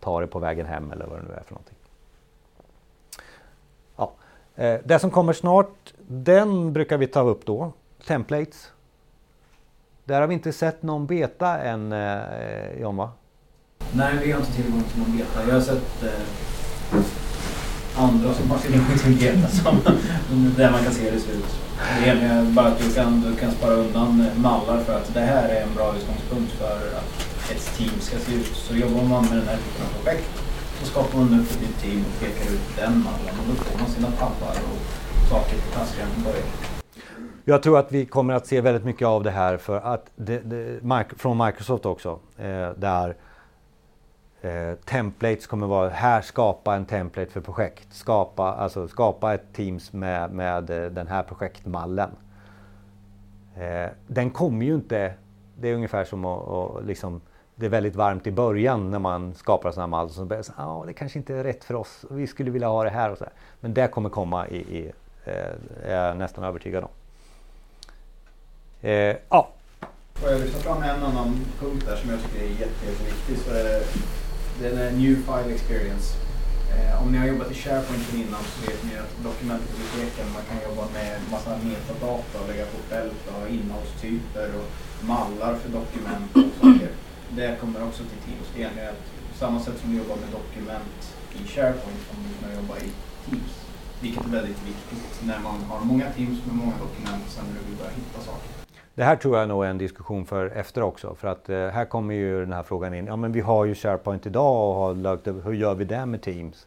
[0.00, 1.77] ta det på vägen hem eller vad det nu är för någonting.
[4.58, 7.72] Eh, det som kommer snart, den brukar vi ta upp då.
[8.06, 8.70] Templates.
[10.04, 13.10] Där har vi inte sett någon beta än, eh, John va?
[13.92, 15.48] Nej, vi har inte tillgång till någon beta.
[15.48, 17.00] Jag har sett eh,
[17.96, 19.76] andra som har tillgång till beta som,
[20.56, 21.60] där man kan se hur det ser ut.
[22.04, 25.48] Det är bara att du kan, du kan spara undan mallar för att det här
[25.48, 28.56] är en bra utgångspunkt för att ett team ska se ut.
[28.56, 30.47] Så jobbar man med den här typen av projekt
[30.78, 33.78] så skapar man upp ett nytt team och pekar ut den mallen och då får
[33.78, 34.80] man sina tabbar och
[35.30, 36.48] saker på tasken från början.
[37.44, 40.38] Jag tror att vi kommer att se väldigt mycket av det här för att det,
[40.38, 40.80] det,
[41.16, 42.18] från Microsoft också.
[42.36, 43.16] Eh, där
[44.40, 47.94] eh, templates kommer vara, här skapa en template för projekt.
[47.94, 52.10] Skapa, alltså skapa ett Teams med, med eh, den här projektmallen.
[53.56, 55.14] Eh, den kommer ju inte,
[55.60, 57.20] det är ungefär som att, att liksom,
[57.58, 60.10] det är väldigt varmt i början när man skapar sådana mall.
[60.10, 62.04] Så börjar ja ah, det kanske inte är rätt för oss.
[62.10, 63.24] Vi skulle vilja ha det här och så.
[63.24, 63.32] Här.
[63.60, 64.92] Men det kommer komma i, i
[65.24, 66.90] eh, är jag nästan övertygad om.
[68.80, 69.48] Eh, ja.
[70.14, 73.64] Får jag lyfta fram en annan punkt där som jag tycker är jätteviktig så är
[73.64, 73.82] det
[74.62, 76.16] den är New File Experience.
[76.74, 80.70] Eh, om ni har jobbat i SharePoint innan så vet ni att dokumentbiblioteken, man kan
[80.70, 84.68] jobba med massa metadata och lägga på fält och innehållstyper och
[85.06, 86.90] mallar för dokument och saker.
[87.36, 88.48] Det kommer också till Teams.
[88.56, 88.92] Det är
[89.34, 92.88] samma sätt som vi jobbar med dokument i SharePoint som vi kan jobba i
[93.24, 93.52] Teams.
[94.02, 97.66] Vilket är väldigt viktigt när man har många Teams med många dokument sen när du
[97.66, 98.50] vill börja hitta saker.
[98.94, 101.84] Det här tror jag nog är en diskussion för efter också för att eh, här
[101.84, 103.06] kommer ju den här frågan in.
[103.06, 106.22] Ja men vi har ju SharePoint idag och har lagt hur gör vi det med
[106.22, 106.66] Teams?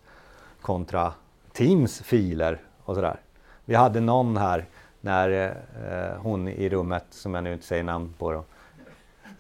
[0.62, 1.14] Kontra
[1.54, 3.20] Teams filer och sådär.
[3.66, 4.66] Vi hade någon här
[5.02, 8.44] när eh, eh hon i rummet, som jag nu inte säger namn på då,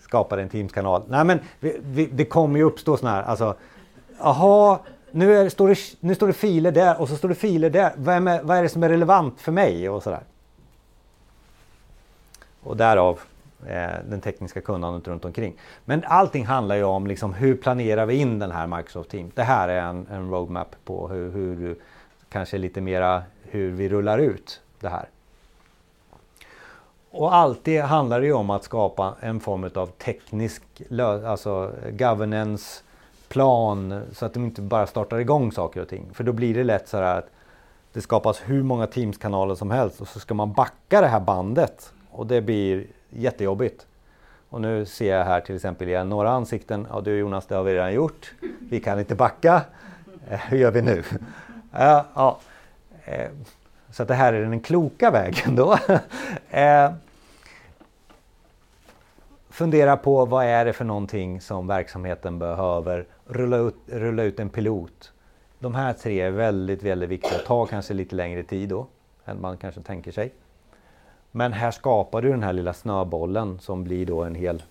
[0.01, 1.03] skapade en Teams-kanal.
[1.07, 3.55] Nej men vi, vi, det kommer ju uppstå sådana här, alltså,
[4.19, 4.79] jaha,
[5.11, 7.91] nu, är, står det, nu står det filer där och så står det filer där.
[7.95, 10.23] Vad är, vad är det som är relevant för mig och sådär.
[12.63, 13.19] Och därav
[13.67, 15.53] eh, den tekniska kunnandet runt omkring.
[15.85, 19.33] Men allting handlar ju om liksom, hur planerar vi in den här Microsoft Teams.
[19.35, 21.75] Det här är en, en roadmap på hur, hur,
[22.29, 25.09] kanske lite mera hur vi rullar ut det här.
[27.11, 30.63] Och alltid handlar det ju om att skapa en form av teknisk
[31.25, 32.83] alltså governance
[33.27, 36.09] plan så att de inte bara startar igång saker och ting.
[36.13, 37.29] För då blir det lätt så här att
[37.93, 41.93] det skapas hur många Teams-kanaler som helst och så ska man backa det här bandet
[42.11, 43.87] och det blir jättejobbigt.
[44.49, 46.87] Och nu ser jag här till exempel igen några ansikten.
[46.89, 48.33] Ja du Jonas, det har vi redan gjort.
[48.59, 49.61] Vi kan inte backa.
[50.29, 51.03] Eh, hur gör vi nu?
[51.73, 52.39] Ja, ja.
[53.05, 53.29] Eh,
[53.91, 55.77] så att det här är den kloka vägen då.
[56.49, 56.91] Eh,
[59.49, 63.05] fundera på vad är det för någonting som verksamheten behöver.
[63.25, 65.11] Rulla ut, rulla ut en pilot.
[65.59, 67.39] de här tre är väldigt, väldigt viktiga.
[67.39, 68.87] Tar kanske lite längre tid då
[69.25, 70.33] än man kanske tänker sig.
[71.31, 74.63] Men här skapar du den här lilla snöbollen som blir då en hel,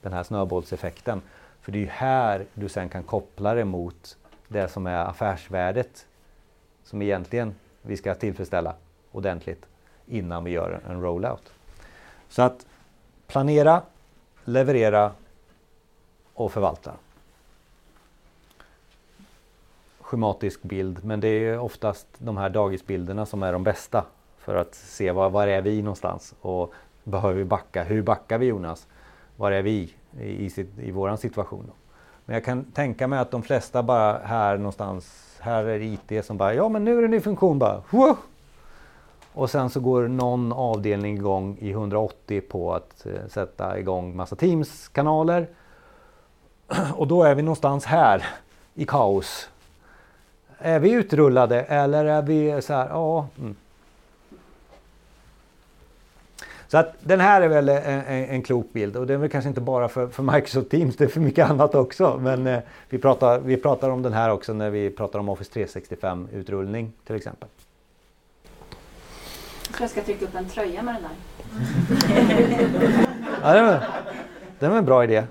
[0.00, 1.22] den här snöbollseffekten.
[1.60, 4.16] För det är här du sen kan koppla det mot
[4.48, 6.06] det som är affärsvärdet
[6.84, 7.54] som egentligen
[7.86, 8.74] vi ska tillfredsställa
[9.12, 9.66] ordentligt
[10.06, 11.52] innan vi gör en rollout.
[12.28, 12.66] Så att
[13.26, 13.82] planera,
[14.44, 15.12] leverera
[16.34, 16.92] och förvalta.
[20.00, 24.04] Schematisk bild, men det är oftast de här dagisbilderna som är de bästa
[24.38, 26.74] för att se var, var är vi någonstans och
[27.04, 27.84] behöver vi backa?
[27.84, 28.86] Hur backar vi Jonas?
[29.36, 31.70] Var är vi i, i, i våran situation?
[32.24, 36.36] Men jag kan tänka mig att de flesta bara här någonstans, här är IT som
[36.36, 37.82] bara, ja men nu är det en ny funktion bara.
[37.90, 38.16] Whoa!
[39.32, 44.36] Och sen så går någon avdelning igång i 180 på att eh, sätta igång massa
[44.36, 45.46] Teams-kanaler.
[46.94, 48.26] Och då är vi någonstans här
[48.74, 49.48] i kaos.
[50.58, 53.26] Är vi utrullade eller är vi så här, ja.
[53.38, 53.56] Mm.
[56.74, 59.48] Så att den här är väl en, en, klok bild och det är väl kanske
[59.48, 62.18] inte bara för, för Microsoft Teams, det är för mycket annat också.
[62.22, 65.52] Men eh, vi, pratar, vi pratar om den här också när vi pratar om Office
[65.52, 67.48] 365 utrullning till exempel.
[69.80, 71.12] Jag ska trycka upp en tröja med den där.
[73.42, 73.84] ja, det, var,
[74.58, 75.24] det var en bra idé.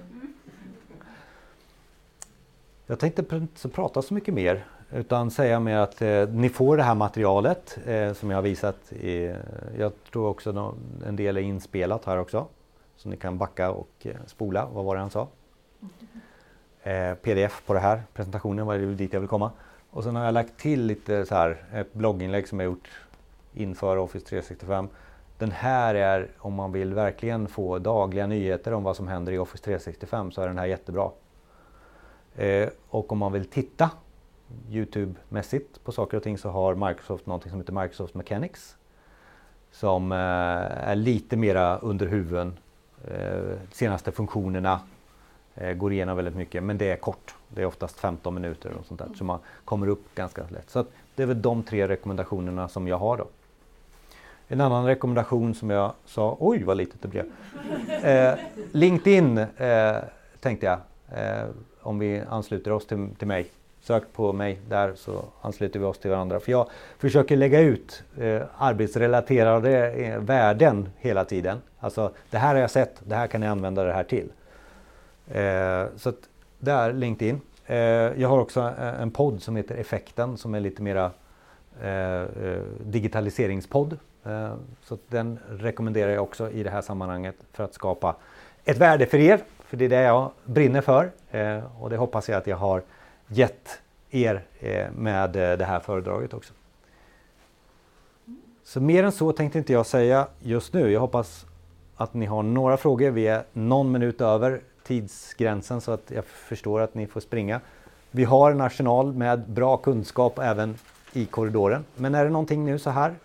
[2.88, 6.84] Jag tänkte inte prata så mycket mer utan säga mer att eh, ni får det
[6.84, 8.92] här materialet eh, som jag har visat.
[8.92, 9.36] I,
[9.78, 10.76] jag tror också
[11.08, 12.46] en del är inspelat här också.
[12.98, 15.28] Så ni kan backa och eh, spola, vad var det han sa?
[16.84, 19.52] Eh, Pdf på det här, presentationen var det dit jag vill komma.
[19.90, 22.90] Och sen har jag lagt till lite så här, ett blogginlägg som jag gjort
[23.54, 24.88] inför Office 365.
[25.38, 29.38] Den här är, om man vill verkligen få dagliga nyheter om vad som händer i
[29.38, 31.10] Office 365 så är den här jättebra.
[32.36, 33.90] Eh, och om man vill titta
[34.70, 38.76] Youtube-mässigt på saker och ting så har Microsoft någonting som heter Microsoft Mechanics.
[39.72, 42.60] Som eh, är lite mera under huven.
[43.08, 44.80] Eh, senaste funktionerna
[45.56, 47.36] eh, går igenom väldigt mycket men det är kort.
[47.48, 50.70] Det är oftast 15 minuter och sånt där så man kommer upp ganska lätt.
[50.70, 50.86] Så
[51.16, 53.28] det är väl de tre rekommendationerna som jag har då.
[54.48, 57.26] En annan rekommendation som jag sa, oj vad litet det blev.
[58.04, 58.36] Eh,
[58.72, 59.96] LinkedIn eh,
[60.40, 60.80] tänkte jag,
[61.20, 61.46] eh,
[61.82, 63.52] om vi ansluter oss till, till mig.
[63.84, 66.40] Sök på mig där så ansluter vi oss till varandra.
[66.40, 71.62] För jag försöker lägga ut eh, arbetsrelaterade eh, värden hela tiden.
[71.80, 74.30] Alltså det här har jag sett, det här kan ni använda det här till.
[75.32, 76.30] Eh, så att,
[76.60, 77.42] där LinkedIn.
[77.66, 81.12] Eh, jag har också eh, en podd som heter Effekten som är lite mera
[81.82, 84.54] eh, eh digitaliseringspodd Eh,
[84.84, 88.16] så den rekommenderar jag också i det här sammanhanget för att skapa
[88.66, 89.40] ett värde för er.
[89.66, 92.82] För det är det jag brinner för eh, och det hoppas jag att jag har
[93.34, 96.54] gett er eh, med det här föredraget också.
[98.64, 100.92] Så mer än så tänkte inte jag säga just nu.
[100.92, 101.46] Jag hoppas
[101.96, 103.12] att ni har några frågor.
[103.12, 107.62] Vi är någon minut över tidsgränsen så att jag förstår att ni får springa.
[108.12, 110.76] Vi har en arsenal med bra kunskap även
[111.14, 111.86] i korridoren.
[111.96, 113.16] Men är det någonting nu så här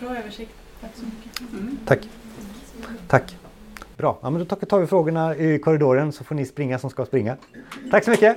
[0.00, 0.52] Bra översikt.
[0.80, 1.40] Tack så mycket.
[1.40, 1.78] Mm.
[1.86, 2.08] Tack.
[3.08, 3.36] Tack.
[3.96, 7.06] Bra, ja, men då tar vi frågorna i korridoren så får ni springa som ska
[7.06, 7.36] springa.
[7.90, 8.36] Tack så mycket.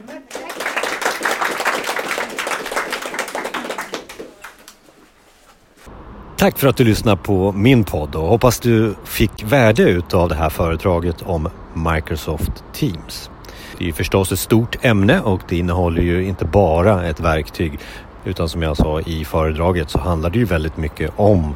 [6.38, 10.36] Tack för att du lyssnade på min podd och hoppas du fick värde utav det
[10.36, 13.30] här föredraget om Microsoft Teams.
[13.78, 17.80] Det är förstås ett stort ämne och det innehåller ju inte bara ett verktyg
[18.26, 21.56] utan som jag sa i föredraget så handlar det ju väldigt mycket om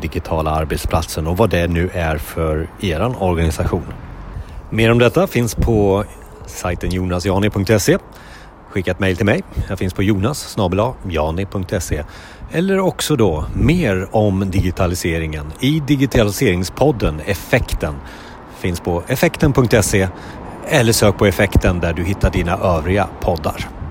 [0.00, 3.86] digitala arbetsplatsen och vad det nu är för er organisation.
[4.70, 6.04] Mer om detta finns på
[6.46, 7.98] sajten jonasjani.se.
[8.68, 9.42] Skicka ett mejl till mig.
[9.68, 10.56] Jag finns på jonas
[11.08, 12.04] jani.se
[12.52, 17.94] eller också då mer om digitaliseringen i digitaliseringspodden Effekten.
[18.58, 20.08] Finns på effekten.se
[20.68, 23.81] eller sök på effekten där du hittar dina övriga poddar.